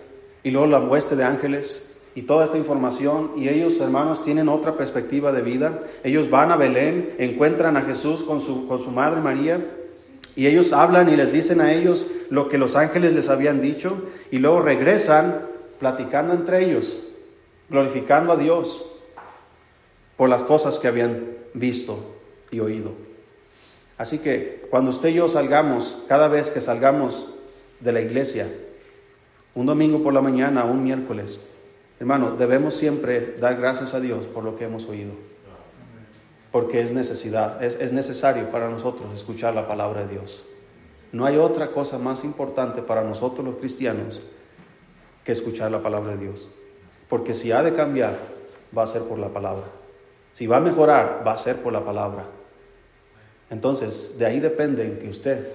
y 0.42 0.50
luego 0.50 0.66
la 0.66 0.80
hueste 0.80 1.16
de 1.16 1.24
ángeles 1.24 1.96
y 2.14 2.22
toda 2.22 2.44
esta 2.44 2.58
información 2.58 3.32
y 3.36 3.48
ellos, 3.48 3.80
hermanos, 3.80 4.24
tienen 4.24 4.48
otra 4.48 4.76
perspectiva 4.76 5.32
de 5.32 5.42
vida. 5.42 5.80
Ellos 6.02 6.28
van 6.28 6.50
a 6.50 6.56
Belén, 6.56 7.14
encuentran 7.18 7.76
a 7.76 7.82
Jesús 7.82 8.22
con 8.22 8.40
su, 8.40 8.66
con 8.66 8.80
su 8.80 8.90
madre 8.90 9.20
María 9.20 9.64
y 10.34 10.46
ellos 10.46 10.72
hablan 10.72 11.08
y 11.08 11.16
les 11.16 11.32
dicen 11.32 11.60
a 11.60 11.72
ellos 11.72 12.06
lo 12.28 12.48
que 12.48 12.58
los 12.58 12.74
ángeles 12.74 13.14
les 13.14 13.28
habían 13.28 13.62
dicho 13.62 14.02
y 14.30 14.38
luego 14.38 14.60
regresan 14.60 15.42
platicando 15.78 16.34
entre 16.34 16.64
ellos, 16.64 17.06
glorificando 17.70 18.32
a 18.32 18.36
Dios 18.36 18.95
por 20.16 20.28
las 20.28 20.42
cosas 20.42 20.78
que 20.78 20.88
habían 20.88 21.26
visto 21.54 22.16
y 22.50 22.60
oído. 22.60 22.92
Así 23.98 24.18
que 24.18 24.66
cuando 24.70 24.90
usted 24.90 25.10
y 25.10 25.14
yo 25.14 25.28
salgamos, 25.28 26.04
cada 26.08 26.28
vez 26.28 26.50
que 26.50 26.60
salgamos 26.60 27.34
de 27.80 27.92
la 27.92 28.00
iglesia, 28.00 28.52
un 29.54 29.66
domingo 29.66 30.02
por 30.02 30.12
la 30.12 30.20
mañana, 30.20 30.64
un 30.64 30.84
miércoles, 30.84 31.40
Hermano, 31.98 32.32
debemos 32.32 32.74
siempre 32.74 33.36
dar 33.38 33.56
gracias 33.56 33.94
a 33.94 34.00
Dios 34.00 34.26
por 34.26 34.44
lo 34.44 34.56
que 34.56 34.64
hemos 34.64 34.86
oído. 34.86 35.12
Porque 36.52 36.82
es 36.82 36.92
necesidad, 36.92 37.62
es, 37.62 37.92
necesario 37.92 38.50
para 38.50 38.68
nosotros 38.68 39.14
escuchar 39.14 39.54
la 39.54 39.66
palabra 39.66 40.02
de 40.02 40.14
Dios. 40.14 40.44
No 41.12 41.24
hay 41.24 41.38
otra 41.38 41.72
cosa 41.72 41.98
más 41.98 42.24
importante 42.24 42.82
para 42.82 43.02
nosotros 43.02 43.46
los 43.46 43.56
cristianos 43.56 44.22
que 45.24 45.32
escuchar 45.32 45.70
la 45.70 45.82
palabra 45.82 46.12
de 46.12 46.18
Dios. 46.18 46.48
Porque 47.08 47.34
si 47.34 47.52
ha 47.52 47.62
de 47.62 47.74
cambiar, 47.74 48.18
va 48.76 48.82
a 48.82 48.86
ser 48.86 49.02
por 49.02 49.18
la 49.18 49.28
palabra. 49.28 49.64
Si 50.36 50.46
va 50.46 50.58
a 50.58 50.60
mejorar, 50.60 51.22
va 51.26 51.32
a 51.32 51.38
ser 51.38 51.62
por 51.62 51.72
la 51.72 51.82
palabra. 51.82 52.26
Entonces, 53.48 54.18
de 54.18 54.26
ahí 54.26 54.38
depende 54.38 54.98
que 54.98 55.08
usted, 55.08 55.48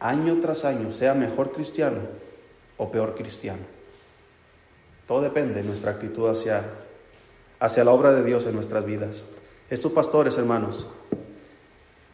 año 0.00 0.38
tras 0.40 0.64
año, 0.64 0.94
sea 0.94 1.12
mejor 1.12 1.52
cristiano 1.52 1.98
o 2.78 2.90
peor 2.90 3.14
cristiano. 3.14 3.60
Todo 5.06 5.20
depende 5.20 5.52
de 5.52 5.62
nuestra 5.64 5.90
actitud 5.90 6.26
hacia, 6.30 6.64
hacia 7.60 7.84
la 7.84 7.90
obra 7.90 8.14
de 8.14 8.24
Dios 8.24 8.46
en 8.46 8.54
nuestras 8.54 8.86
vidas. 8.86 9.26
Estos 9.68 9.92
pastores, 9.92 10.38
hermanos, 10.38 10.86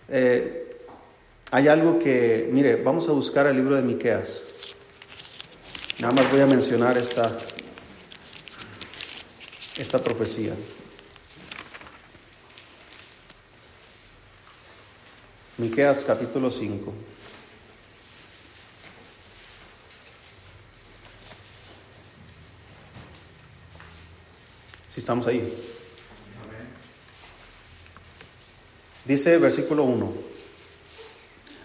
eh, 0.08 0.78
hay 1.52 1.68
algo 1.68 2.00
que, 2.00 2.50
mire, 2.50 2.82
vamos 2.82 3.08
a 3.08 3.12
buscar 3.12 3.46
el 3.46 3.54
libro 3.54 3.76
de 3.76 3.82
Miqueas. 3.82 4.74
Nada 6.00 6.12
más 6.12 6.28
voy 6.32 6.40
a 6.40 6.46
mencionar 6.46 6.98
esta, 6.98 7.38
esta 9.78 10.00
profecía. 10.00 10.54
Miqueas 15.60 16.04
capítulo 16.06 16.50
5. 16.50 16.90
Si 24.88 25.00
estamos 25.00 25.26
ahí. 25.26 25.52
Dice 29.04 29.36
versículo 29.36 29.84
1. 29.84 30.10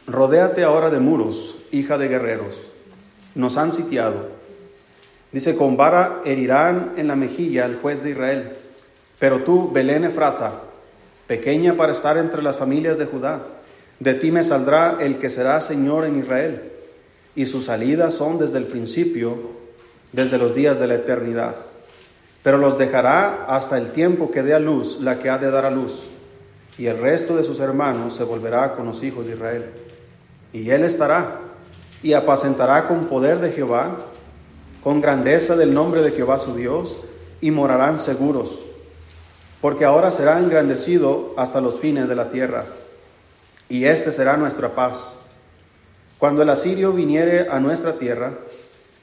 Rodéate 0.07 0.65
ahora 0.65 0.89
de 0.89 0.99
muros, 0.99 1.55
hija 1.71 1.97
de 1.97 2.09
guerreros. 2.09 2.53
Nos 3.33 3.55
han 3.55 3.71
sitiado. 3.71 4.29
Dice, 5.31 5.55
con 5.55 5.77
vara 5.77 6.21
herirán 6.25 6.95
en 6.97 7.07
la 7.07 7.15
mejilla 7.15 7.63
al 7.63 7.79
juez 7.79 8.03
de 8.03 8.09
Israel. 8.09 8.57
Pero 9.19 9.43
tú, 9.43 9.71
Belén 9.71 10.03
Efrata, 10.03 10.63
pequeña 11.27 11.77
para 11.77 11.93
estar 11.93 12.17
entre 12.17 12.41
las 12.41 12.57
familias 12.57 12.97
de 12.97 13.05
Judá, 13.05 13.54
de 13.99 14.13
ti 14.13 14.31
me 14.31 14.43
saldrá 14.43 14.97
el 14.99 15.17
que 15.17 15.29
será 15.29 15.61
Señor 15.61 16.05
en 16.05 16.19
Israel. 16.19 16.71
Y 17.35 17.45
sus 17.45 17.65
salidas 17.65 18.13
son 18.13 18.37
desde 18.39 18.57
el 18.57 18.65
principio, 18.65 19.37
desde 20.11 20.37
los 20.37 20.55
días 20.55 20.79
de 20.79 20.87
la 20.87 20.95
eternidad 20.95 21.55
pero 22.45 22.59
los 22.59 22.77
dejará 22.77 23.45
hasta 23.47 23.75
el 23.75 23.87
tiempo 23.87 24.29
que 24.29 24.43
dé 24.43 24.53
a 24.53 24.59
luz 24.59 24.99
la 25.01 25.17
que 25.17 25.31
ha 25.31 25.39
de 25.39 25.49
dar 25.49 25.65
a 25.65 25.71
luz, 25.71 26.03
y 26.77 26.85
el 26.85 26.99
resto 26.99 27.35
de 27.35 27.43
sus 27.43 27.59
hermanos 27.59 28.15
se 28.15 28.23
volverá 28.23 28.75
con 28.75 28.85
los 28.85 29.01
hijos 29.01 29.25
de 29.25 29.33
Israel. 29.33 29.65
Y 30.53 30.69
él 30.69 30.83
estará 30.83 31.39
y 32.03 32.13
apacentará 32.13 32.87
con 32.87 33.05
poder 33.05 33.39
de 33.39 33.51
Jehová, 33.51 33.97
con 34.83 35.01
grandeza 35.01 35.55
del 35.55 35.73
nombre 35.73 36.03
de 36.03 36.11
Jehová 36.11 36.37
su 36.37 36.53
Dios, 36.53 36.99
y 37.41 37.49
morarán 37.49 37.97
seguros, 37.97 38.59
porque 39.59 39.83
ahora 39.83 40.11
será 40.11 40.37
engrandecido 40.37 41.33
hasta 41.37 41.61
los 41.61 41.79
fines 41.79 42.07
de 42.07 42.15
la 42.15 42.29
tierra, 42.29 42.65
y 43.69 43.85
este 43.85 44.11
será 44.11 44.37
nuestra 44.37 44.69
paz. 44.69 45.15
Cuando 46.17 46.41
el 46.41 46.49
asirio 46.49 46.93
viniere 46.93 47.49
a 47.49 47.59
nuestra 47.59 47.93
tierra, 47.93 48.33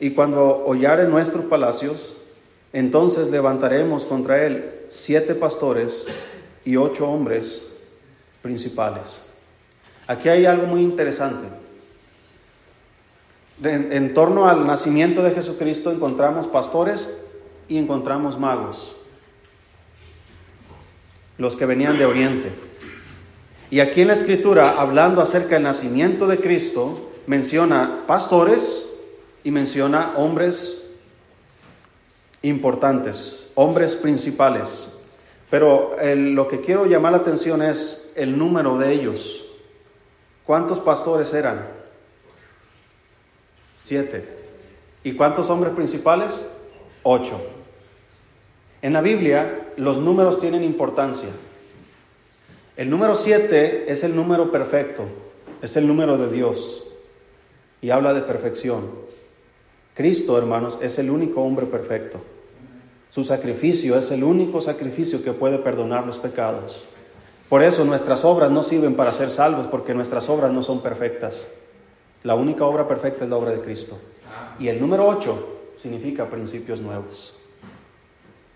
y 0.03 0.11
cuando 0.11 0.65
hollare 0.67 1.07
nuestros 1.07 1.45
palacios, 1.45 2.15
entonces 2.73 3.31
levantaremos 3.31 4.05
contra 4.05 4.45
él 4.45 4.69
siete 4.89 5.37
pastores 5.37 6.07
y 6.65 6.75
ocho 6.75 7.09
hombres 7.09 7.69
principales. 8.43 9.23
Aquí 10.09 10.29
hay 10.29 10.45
algo 10.45 10.67
muy 10.67 10.83
interesante. 10.83 11.47
En, 13.63 14.13
torno 14.13 14.49
al 14.49 14.67
nacimiento 14.67 15.23
de 15.23 15.31
Jesucristo 15.31 15.93
encontramos 15.93 16.49
pastores 16.49 17.25
y 17.69 17.79
encontramos 17.79 18.37
magos, 18.37 18.97
los 21.39 21.55
que 21.55 21.65
venían 21.65 21.97
de 21.97 22.07
Oriente. 22.07 22.51
Y 23.73 23.81
aquí 23.81 24.03
en 24.03 24.09
la 24.09 24.13
escritura, 24.13 24.75
hablando 24.79 25.23
acerca 25.23 25.55
del 25.55 25.63
nacimiento 25.63 26.27
de 26.27 26.37
Cristo, 26.37 27.09
menciona 27.27 28.03
pastores 28.07 28.87
y 29.45 29.51
menciona 29.51 30.13
hombres 30.17 30.91
importantes, 32.43 33.51
hombres 33.55 33.97
principales. 33.97 34.93
Pero 35.49 35.97
lo 36.15 36.49
que 36.49 36.61
quiero 36.61 36.85
llamar 36.85 37.13
la 37.13 37.19
atención 37.19 37.63
es 37.63 38.13
el 38.15 38.37
número 38.37 38.77
de 38.77 38.93
ellos. 38.93 39.43
¿Cuántos 40.45 40.79
pastores 40.79 41.33
eran? 41.33 41.67
Siete. 43.85 44.29
¿Y 45.03 45.15
cuántos 45.15 45.49
hombres 45.49 45.73
principales? 45.73 46.47
Ocho. 47.03 47.41
En 48.83 48.93
la 48.93 49.01
Biblia 49.01 49.69
los 49.79 49.97
números 49.97 50.39
tienen 50.41 50.63
importancia. 50.63 51.31
El 52.75 52.89
número 52.89 53.19
siete 53.19 53.93
es 53.93 54.03
el 54.03 54.17
número 54.17 54.51
perfecto, 54.51 55.05
es 55.61 55.77
el 55.77 55.87
número 55.87 56.17
de 56.17 56.33
Dios 56.33 56.85
y 57.83 57.91
habla 57.91 58.15
de 58.15 58.23
perfección. 58.23 58.91
Cristo, 59.95 60.39
hermanos, 60.39 60.79
es 60.81 60.99
el 60.99 61.11
único 61.11 61.43
hombre 61.43 61.67
perfecto. 61.67 62.19
Su 63.11 63.25
sacrificio 63.25 63.99
es 63.99 64.11
el 64.11 64.25
único 64.25 64.63
sacrificio 64.63 65.23
que 65.23 65.35
puede 65.35 65.59
perdonar 65.59 66.07
los 66.07 66.17
pecados. 66.17 66.87
Por 67.51 67.63
eso 67.63 67.85
nuestras 67.85 68.25
obras 68.25 68.51
no 68.51 68.63
sirven 68.63 68.95
para 68.95 69.13
ser 69.13 69.31
salvos, 69.31 69.67
porque 69.67 69.93
nuestras 69.93 70.31
obras 70.31 70.51
no 70.51 70.63
son 70.63 70.81
perfectas. 70.81 71.47
La 72.23 72.35
única 72.37 72.65
obra 72.65 72.89
perfecta 72.89 73.25
es 73.25 73.31
la 73.31 73.37
obra 73.37 73.51
de 73.51 73.61
Cristo. 73.61 73.99
Y 74.59 74.69
el 74.69 74.81
número 74.81 75.07
8 75.07 75.75
significa 75.79 76.31
principios 76.31 76.81
nuevos. 76.81 77.35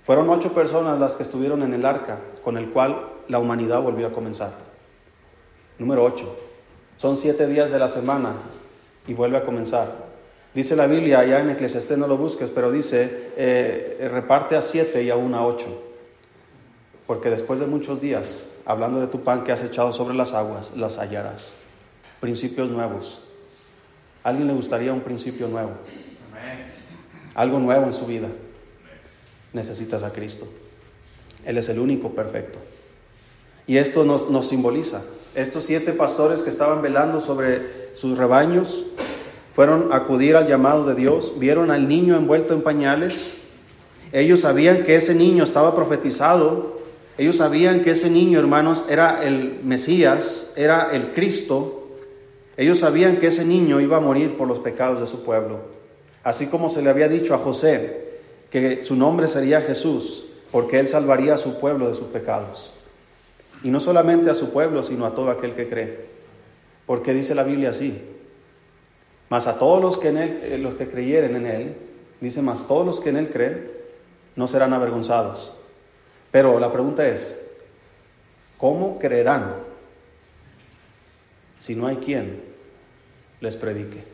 Fueron 0.07 0.31
ocho 0.31 0.53
personas 0.53 0.99
las 0.99 1.17
que 1.17 1.25
estuvieron 1.25 1.63
en 1.63 1.75
el 1.75 1.85
arca, 1.85 2.19
con 2.43 2.57
el 2.57 2.71
cual 2.71 3.16
la 3.29 3.39
humanidad 3.39 3.81
volvió 3.83 4.07
a 4.07 4.13
comenzar. 4.13 4.53
Número 5.79 6.05
8. 6.05 6.37
Son 6.97 7.17
siete 7.17 7.47
días 7.47 7.71
de 7.71 7.79
la 7.79 7.89
semana 7.89 8.35
y 9.07 9.15
vuelve 9.15 9.37
a 9.39 9.45
comenzar. 9.45 10.07
Dice 10.55 10.75
la 10.75 10.87
Biblia, 10.87 11.19
allá 11.19 11.41
en 11.41 11.51
Eclesiastés 11.51 11.99
no 11.99 12.07
lo 12.07 12.17
busques, 12.17 12.49
pero 12.49 12.73
dice, 12.73 13.31
eh, 13.37 14.09
reparte 14.11 14.57
a 14.57 14.63
siete 14.63 15.03
y 15.03 15.11
aún 15.11 15.35
a 15.35 15.45
ocho. 15.45 15.83
Porque 17.07 17.29
después 17.29 17.61
de 17.61 17.67
muchos 17.67 18.01
días, 18.01 18.49
hablando 18.65 19.01
de 19.01 19.07
tu 19.07 19.23
pan 19.23 19.45
que 19.45 19.53
has 19.53 19.63
echado 19.63 19.93
sobre 19.93 20.15
las 20.15 20.33
aguas, 20.33 20.75
las 20.75 20.99
hallarás. 20.99 21.53
Principios 22.21 22.71
nuevos. 22.71 23.23
¿A 24.25 24.31
alguien 24.31 24.49
le 24.49 24.55
gustaría 24.55 24.93
un 24.93 25.03
principio 25.03 25.47
nuevo? 25.47 25.73
Algo 27.35 27.59
nuevo 27.59 27.85
en 27.85 27.93
su 27.93 28.07
vida. 28.07 28.29
Necesitas 29.53 30.03
a 30.03 30.13
Cristo. 30.13 30.49
Él 31.45 31.59
es 31.59 31.69
el 31.69 31.79
único 31.79 32.15
perfecto. 32.15 32.59
Y 33.67 33.79
esto 33.79 34.05
nos, 34.05 34.31
nos 34.31 34.49
simboliza. 34.49 35.03
Estos 35.35 35.65
siete 35.65 35.93
pastores 35.93 36.43
que 36.43 36.51
estaban 36.51 36.83
velando 36.83 37.21
sobre 37.21 37.95
sus 37.95 38.17
rebaños 38.17 38.85
fueron 39.55 39.93
a 39.93 39.97
acudir 39.97 40.37
al 40.37 40.47
llamado 40.47 40.85
de 40.85 40.95
Dios, 40.95 41.39
vieron 41.39 41.71
al 41.71 41.89
niño 41.89 42.17
envuelto 42.17 42.53
en 42.53 42.63
pañales. 42.63 43.35
Ellos 44.13 44.41
sabían 44.41 44.85
que 44.85 44.97
ese 44.97 45.15
niño 45.15 45.45
estaba 45.45 45.75
profetizado. 45.75 46.77
Ellos 47.19 47.39
sabían 47.39 47.83
que 47.83 47.93
ese 47.93 48.11
niño, 48.11 48.39
hermanos, 48.39 48.85
era 48.89 49.25
el 49.25 49.61
Mesías, 49.65 50.53
era 50.57 50.91
el 50.93 51.13
Cristo. 51.15 51.89
Ellos 52.59 52.81
sabían 52.81 53.17
que 53.17 53.29
ese 53.29 53.45
niño 53.45 53.81
iba 53.81 53.97
a 53.97 54.01
morir 54.01 54.37
por 54.37 54.47
los 54.47 54.59
pecados 54.59 55.01
de 55.01 55.07
su 55.07 55.25
pueblo. 55.25 55.61
Así 56.23 56.47
como 56.49 56.69
se 56.69 56.83
le 56.83 56.91
había 56.91 57.09
dicho 57.09 57.35
a 57.35 57.39
José 57.39 58.05
que 58.51 58.85
su 58.85 58.95
nombre 58.95 59.27
sería 59.27 59.63
Jesús, 59.63 60.27
porque 60.53 60.79
él 60.79 60.89
salvaría 60.89 61.35
a 61.35 61.39
su 61.39 61.59
pueblo 61.59 61.89
de 61.89 61.95
sus 61.95 62.09
pecados. 62.09 62.73
Y 63.67 63.71
no 63.73 63.81
solamente 63.81 64.31
a 64.31 64.37
su 64.37 64.53
pueblo, 64.53 64.85
sino 64.85 65.07
a 65.07 65.17
todo 65.17 65.29
aquel 65.29 65.53
que 65.55 65.69
cree. 65.69 66.07
Porque 66.87 67.13
dice 67.13 67.35
la 67.35 67.43
Biblia 67.43 67.71
así. 67.71 68.01
Mas 69.29 69.49
a 69.49 69.59
todos 69.59 69.83
los 69.83 69.99
que, 69.99 70.11
en 70.11 70.19
él, 70.19 70.39
eh, 70.41 70.57
los 70.57 70.75
que 70.75 70.87
creyeren 70.87 71.35
en 71.35 71.47
Él, 71.47 71.75
dice 72.21 72.43
más, 72.43 72.69
todos 72.69 72.87
los 72.87 73.01
que 73.01 73.09
en 73.09 73.17
Él 73.17 73.29
creen, 73.29 73.69
no 74.37 74.47
serán 74.47 74.73
avergonzados. 74.73 75.53
Pero 76.31 76.61
la 76.61 76.73
pregunta 76.73 77.09
es, 77.09 77.45
¿cómo 78.57 79.01
creerán 79.01 79.57
si 81.59 81.75
no 81.75 81.89
hay 81.89 81.97
quien 81.97 82.41
les 83.41 83.57
predique? 83.57 84.05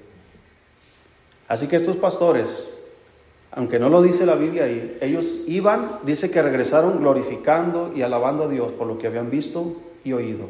Así 1.46 1.68
que 1.68 1.76
estos 1.76 1.96
pastores, 1.96 2.74
aunque 3.54 3.78
no 3.78 3.90
lo 3.90 4.00
dice 4.00 4.24
la 4.24 4.34
Biblia 4.34 4.66
ellos 4.66 5.44
iban, 5.46 5.98
dice 6.04 6.30
que 6.30 6.40
regresaron 6.40 7.00
glorificando 7.00 7.92
y 7.94 8.00
alabando 8.00 8.44
a 8.44 8.48
Dios 8.48 8.72
por 8.72 8.86
lo 8.86 8.96
que 8.96 9.06
habían 9.06 9.30
visto 9.30 9.76
y 10.04 10.14
oído. 10.14 10.46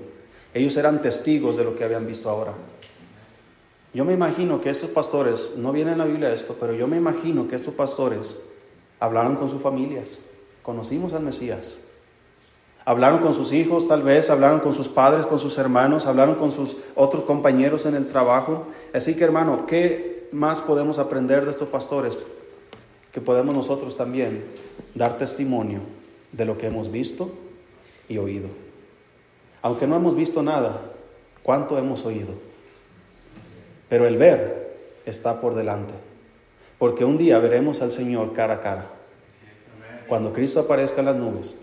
Ellos 0.54 0.76
eran 0.76 1.02
testigos 1.02 1.56
de 1.56 1.64
lo 1.64 1.74
que 1.74 1.82
habían 1.82 2.06
visto 2.06 2.30
ahora. 2.30 2.52
Yo 3.92 4.04
me 4.04 4.12
imagino 4.12 4.60
que 4.60 4.70
estos 4.70 4.90
pastores, 4.90 5.54
no 5.56 5.72
viene 5.72 5.92
en 5.92 5.98
la 5.98 6.04
Biblia 6.04 6.32
esto, 6.32 6.56
pero 6.58 6.74
yo 6.74 6.86
me 6.86 6.96
imagino 6.96 7.48
que 7.48 7.56
estos 7.56 7.74
pastores 7.74 8.40
hablaron 9.00 9.36
con 9.36 9.50
sus 9.50 9.60
familias, 9.60 10.18
conocimos 10.62 11.12
al 11.12 11.24
Mesías. 11.24 11.78
Hablaron 12.84 13.20
con 13.20 13.34
sus 13.34 13.52
hijos, 13.52 13.86
tal 13.86 14.02
vez, 14.02 14.30
hablaron 14.30 14.60
con 14.60 14.74
sus 14.74 14.88
padres, 14.88 15.26
con 15.26 15.38
sus 15.38 15.58
hermanos, 15.58 16.06
hablaron 16.06 16.36
con 16.36 16.52
sus 16.52 16.76
otros 16.94 17.24
compañeros 17.24 17.86
en 17.86 17.94
el 17.94 18.08
trabajo. 18.08 18.66
Así 18.92 19.16
que 19.16 19.24
hermano, 19.24 19.66
¿qué 19.66 20.28
más 20.32 20.60
podemos 20.60 20.98
aprender 20.98 21.44
de 21.44 21.52
estos 21.52 21.68
pastores? 21.68 22.16
Que 23.12 23.20
podemos 23.20 23.54
nosotros 23.54 23.96
también 23.96 24.44
dar 24.94 25.18
testimonio 25.18 25.80
de 26.32 26.44
lo 26.44 26.58
que 26.58 26.66
hemos 26.66 26.90
visto 26.90 27.30
y 28.08 28.18
oído. 28.18 28.48
Aunque 29.60 29.86
no 29.86 29.96
hemos 29.96 30.16
visto 30.16 30.42
nada, 30.42 30.80
¿cuánto 31.42 31.78
hemos 31.78 32.04
oído? 32.04 32.34
Pero 33.88 34.06
el 34.06 34.16
ver 34.16 34.76
está 35.04 35.40
por 35.40 35.54
delante, 35.54 35.92
porque 36.78 37.04
un 37.04 37.18
día 37.18 37.38
veremos 37.38 37.82
al 37.82 37.92
Señor 37.92 38.32
cara 38.32 38.54
a 38.54 38.60
cara. 38.62 38.86
Cuando 40.08 40.32
Cristo 40.32 40.60
aparezca 40.60 41.00
en 41.00 41.06
las 41.06 41.16
nubes, 41.16 41.54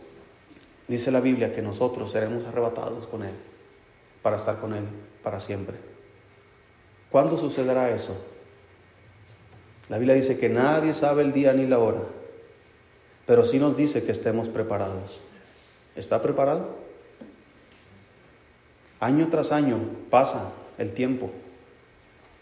dice 0.88 1.12
la 1.12 1.20
Biblia 1.20 1.54
que 1.54 1.62
nosotros 1.62 2.12
seremos 2.12 2.46
arrebatados 2.46 3.06
con 3.08 3.24
Él 3.24 3.34
para 4.22 4.38
estar 4.38 4.60
con 4.60 4.74
Él 4.74 4.86
para 5.24 5.40
siempre. 5.40 5.76
¿Cuándo 7.12 7.38
sucederá 7.38 7.90
eso? 7.94 8.26
La 9.90 9.98
Biblia 9.98 10.16
dice 10.16 10.40
que 10.40 10.50
nadie 10.50 10.94
sabe 10.94 11.24
el 11.24 11.34
día 11.34 11.52
ni 11.54 11.66
la 11.66 11.80
hora, 11.80 12.02
pero 13.26 13.44
sí 13.44 13.60
nos 13.60 13.76
dice 13.76 14.06
que 14.06 14.12
estemos 14.12 14.48
preparados. 14.48 15.22
¿Está 15.96 16.22
preparado? 16.22 16.68
Año 19.00 19.28
tras 19.30 19.52
año 19.52 19.80
pasa 20.10 20.52
el 20.78 20.94
tiempo 20.94 21.32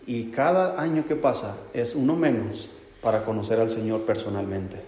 y 0.06 0.32
cada 0.32 0.82
año 0.82 1.06
que 1.08 1.16
pasa 1.16 1.58
es 1.74 1.96
uno 1.96 2.16
menos 2.16 2.72
para 3.02 3.24
conocer 3.24 3.60
al 3.60 3.70
Señor 3.70 4.02
personalmente, 4.06 4.82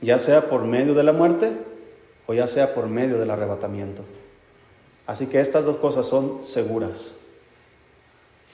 ya 0.00 0.18
sea 0.18 0.48
por 0.48 0.64
medio 0.64 0.94
de 0.94 1.02
la 1.02 1.12
muerte 1.12 1.52
o 2.26 2.34
ya 2.34 2.46
sea 2.46 2.74
por 2.74 2.86
medio 2.86 3.18
del 3.18 3.30
arrebatamiento. 3.30 4.02
Así 5.06 5.26
que 5.26 5.40
estas 5.40 5.64
dos 5.64 5.76
cosas 5.76 6.06
son 6.06 6.44
seguras. 6.44 7.15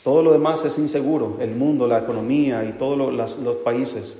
Todo 0.02 0.22
lo 0.22 0.32
demás 0.32 0.64
es 0.64 0.78
inseguro, 0.78 1.36
el 1.40 1.54
mundo, 1.54 1.86
la 1.86 2.00
economía 2.00 2.64
y 2.64 2.72
todos 2.72 2.98
los, 2.98 3.56
países, 3.56 4.18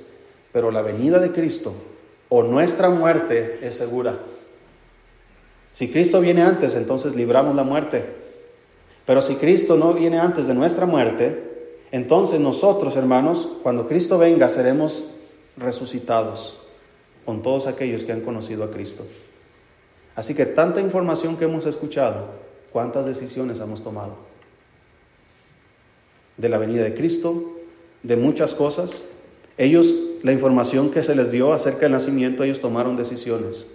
pero 0.51 0.71
la 0.71 0.81
venida 0.81 1.19
de 1.19 1.31
Cristo 1.31 1.73
o 2.29 2.41
nuestra 2.41 2.89
muerte 2.89 3.59
es 3.61 3.75
segura. 3.75 4.17
Si 5.73 5.91
Cristo 5.91 6.21
viene 6.21 6.41
antes, 6.41 6.75
entonces 6.75 7.15
libramos 7.15 7.55
la 7.55 7.63
muerte. 7.63 8.05
Pero 9.05 9.21
si 9.21 9.35
Cristo 9.35 9.75
no 9.75 9.93
viene 9.93 10.19
antes 10.19 10.47
de 10.47 10.53
nuestra 10.53 10.85
muerte, 10.85 11.51
entonces 11.91 12.39
nosotros, 12.39 12.95
hermanos, 12.95 13.49
cuando 13.61 13.87
Cristo 13.87 14.17
venga, 14.17 14.47
seremos 14.49 15.03
resucitados 15.57 16.59
con 17.25 17.41
todos 17.41 17.67
aquellos 17.67 18.03
que 18.03 18.13
han 18.13 18.21
conocido 18.21 18.63
a 18.63 18.71
Cristo. 18.71 19.05
Así 20.15 20.33
que 20.33 20.45
tanta 20.45 20.79
información 20.79 21.35
que 21.37 21.45
hemos 21.45 21.65
escuchado, 21.65 22.27
¿cuántas 22.71 23.05
decisiones 23.05 23.59
hemos 23.59 23.83
tomado? 23.83 24.32
De 26.37 26.49
la 26.49 26.57
venida 26.57 26.83
de 26.83 26.95
Cristo, 26.95 27.53
de 28.01 28.15
muchas 28.15 28.53
cosas. 28.53 29.05
Ellos, 29.57 29.93
la 30.23 30.31
información 30.31 30.91
que 30.91 31.03
se 31.03 31.15
les 31.15 31.31
dio 31.31 31.53
acerca 31.53 31.81
del 31.81 31.91
nacimiento, 31.91 32.43
ellos 32.43 32.61
tomaron 32.61 32.97
decisiones. 32.97 33.67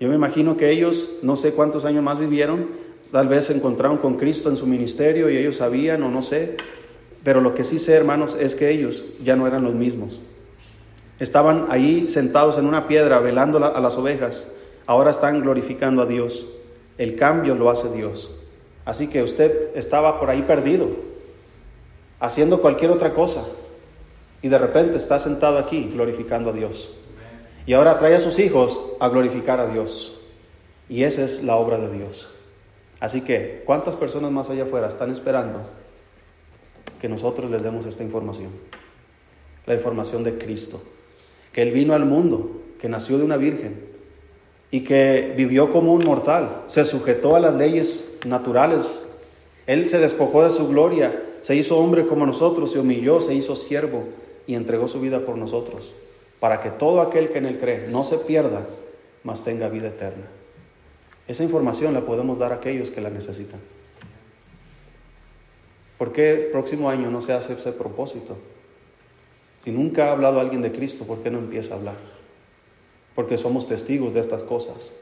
Yo 0.00 0.08
me 0.08 0.14
imagino 0.14 0.56
que 0.56 0.70
ellos, 0.70 1.10
no 1.22 1.36
sé 1.36 1.52
cuántos 1.52 1.84
años 1.84 2.02
más 2.02 2.18
vivieron, 2.18 2.68
tal 3.12 3.28
vez 3.28 3.46
se 3.46 3.54
encontraron 3.54 3.98
con 3.98 4.16
Cristo 4.16 4.48
en 4.48 4.56
su 4.56 4.66
ministerio 4.66 5.28
y 5.28 5.36
ellos 5.36 5.56
sabían 5.56 6.02
o 6.02 6.10
no 6.10 6.22
sé, 6.22 6.56
pero 7.22 7.42
lo 7.42 7.54
que 7.54 7.64
sí 7.64 7.78
sé, 7.78 7.94
hermanos, 7.94 8.36
es 8.40 8.54
que 8.54 8.70
ellos 8.70 9.04
ya 9.22 9.36
no 9.36 9.46
eran 9.46 9.62
los 9.62 9.74
mismos. 9.74 10.18
Estaban 11.18 11.66
ahí 11.68 12.08
sentados 12.08 12.56
en 12.56 12.64
una 12.64 12.88
piedra 12.88 13.20
velando 13.20 13.62
a 13.62 13.78
las 13.78 13.96
ovejas, 13.96 14.54
ahora 14.86 15.10
están 15.10 15.42
glorificando 15.42 16.00
a 16.00 16.06
Dios. 16.06 16.46
El 16.96 17.16
cambio 17.16 17.54
lo 17.54 17.68
hace 17.68 17.94
Dios. 17.94 18.34
Así 18.86 19.08
que 19.08 19.22
usted 19.22 19.68
estaba 19.74 20.18
por 20.18 20.30
ahí 20.30 20.42
perdido, 20.42 20.88
haciendo 22.20 22.60
cualquier 22.60 22.90
otra 22.90 23.14
cosa, 23.14 23.44
y 24.42 24.48
de 24.48 24.58
repente 24.58 24.96
está 24.96 25.18
sentado 25.18 25.58
aquí 25.58 25.90
glorificando 25.92 26.50
a 26.50 26.52
Dios. 26.52 26.94
Y 27.66 27.72
ahora 27.72 27.98
trae 27.98 28.14
a 28.14 28.20
sus 28.20 28.38
hijos 28.38 28.78
a 29.00 29.08
glorificar 29.08 29.60
a 29.60 29.66
Dios. 29.66 30.18
Y 30.88 31.04
esa 31.04 31.24
es 31.24 31.42
la 31.44 31.56
obra 31.56 31.78
de 31.78 31.90
Dios. 31.90 32.28
Así 33.00 33.22
que, 33.22 33.62
¿cuántas 33.64 33.96
personas 33.96 34.30
más 34.30 34.50
allá 34.50 34.64
afuera 34.64 34.88
están 34.88 35.10
esperando 35.10 35.60
que 37.00 37.08
nosotros 37.08 37.50
les 37.50 37.62
demos 37.62 37.86
esta 37.86 38.02
información? 38.02 38.50
La 39.66 39.74
información 39.74 40.24
de 40.24 40.38
Cristo. 40.38 40.82
Que 41.52 41.62
Él 41.62 41.72
vino 41.72 41.94
al 41.94 42.04
mundo, 42.04 42.62
que 42.80 42.88
nació 42.88 43.18
de 43.18 43.24
una 43.24 43.36
virgen, 43.36 43.88
y 44.70 44.84
que 44.84 45.34
vivió 45.36 45.72
como 45.72 45.92
un 45.92 46.04
mortal, 46.04 46.62
se 46.66 46.84
sujetó 46.84 47.36
a 47.36 47.40
las 47.40 47.54
leyes 47.54 48.18
naturales. 48.26 48.84
Él 49.66 49.88
se 49.88 49.98
despojó 49.98 50.44
de 50.44 50.50
su 50.50 50.68
gloria, 50.68 51.22
se 51.42 51.56
hizo 51.56 51.78
hombre 51.78 52.06
como 52.06 52.26
nosotros, 52.26 52.72
se 52.72 52.78
humilló, 52.78 53.20
se 53.20 53.34
hizo 53.34 53.56
siervo 53.56 54.04
y 54.46 54.54
entregó 54.54 54.88
su 54.88 55.00
vida 55.00 55.24
por 55.24 55.36
nosotros, 55.36 55.92
para 56.38 56.60
que 56.60 56.70
todo 56.70 57.00
aquel 57.00 57.30
que 57.30 57.38
en 57.38 57.46
él 57.46 57.58
cree 57.58 57.88
no 57.88 58.04
se 58.04 58.18
pierda, 58.18 58.66
mas 59.24 59.44
tenga 59.44 59.68
vida 59.68 59.88
eterna. 59.88 60.26
Esa 61.28 61.44
información 61.44 61.94
la 61.94 62.00
podemos 62.00 62.38
dar 62.38 62.52
a 62.52 62.56
aquellos 62.56 62.90
que 62.90 63.00
la 63.00 63.10
necesitan. 63.10 63.60
¿Por 65.98 66.12
qué 66.12 66.32
el 66.32 66.46
próximo 66.46 66.88
año 66.88 67.10
no 67.10 67.20
se 67.20 67.32
hace 67.32 67.52
ese 67.52 67.72
propósito? 67.72 68.36
Si 69.62 69.70
nunca 69.70 70.08
ha 70.08 70.12
hablado 70.12 70.40
alguien 70.40 70.62
de 70.62 70.72
Cristo, 70.72 71.04
¿por 71.06 71.22
qué 71.22 71.30
no 71.30 71.38
empieza 71.38 71.74
a 71.74 71.78
hablar? 71.78 71.96
Porque 73.14 73.36
somos 73.36 73.68
testigos 73.68 74.14
de 74.14 74.20
estas 74.20 74.42
cosas. 74.42 74.92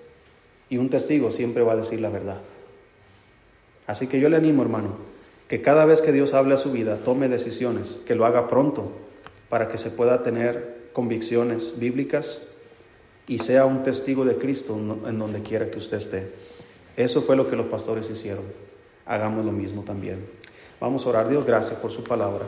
Y 0.69 0.77
un 0.77 0.91
testigo 0.91 1.31
siempre 1.31 1.63
va 1.63 1.75
a 1.75 1.77
decir 1.77 2.01
la 2.01 2.11
verdad. 2.11 2.41
Así 3.87 4.09
que 4.09 4.21
yo 4.21 4.29
le 4.29 4.37
animo, 4.37 4.63
hermano, 4.63 4.97
que 5.49 5.63
cada 5.63 5.85
vez 5.87 6.03
que 6.03 6.13
Dios 6.13 6.35
hable 6.35 6.55
a 6.55 6.59
su 6.59 6.71
vida, 6.71 6.99
tome 7.05 7.29
decisiones, 7.29 8.03
que 8.07 8.15
lo 8.15 8.27
haga 8.27 8.49
pronto, 8.49 8.93
para 9.49 9.69
que 9.69 9.79
se 9.79 9.91
pueda 9.91 10.23
tener 10.23 10.91
convicciones 10.93 11.79
bíblicas 11.79 12.49
y 13.27 13.39
sea 13.39 13.65
un 13.65 13.83
testigo 13.83 14.25
de 14.25 14.37
Cristo 14.37 14.79
en 15.07 15.19
donde 15.19 15.43
quiera 15.43 15.71
que 15.71 15.79
usted 15.79 15.99
esté. 15.99 16.33
Eso 16.97 17.23
fue 17.23 17.37
lo 17.37 17.49
que 17.49 17.57
los 17.57 17.67
pastores 17.67 18.11
hicieron. 18.11 18.45
Hagamos 19.07 19.45
lo 19.45 19.53
mismo 19.53 19.83
también. 19.83 20.27
Vamos 20.81 21.07
a 21.07 21.09
orar. 21.09 21.29
Dios, 21.29 21.47
gracias 21.47 21.79
por 21.79 21.91
su 21.91 22.05
palabra. 22.05 22.45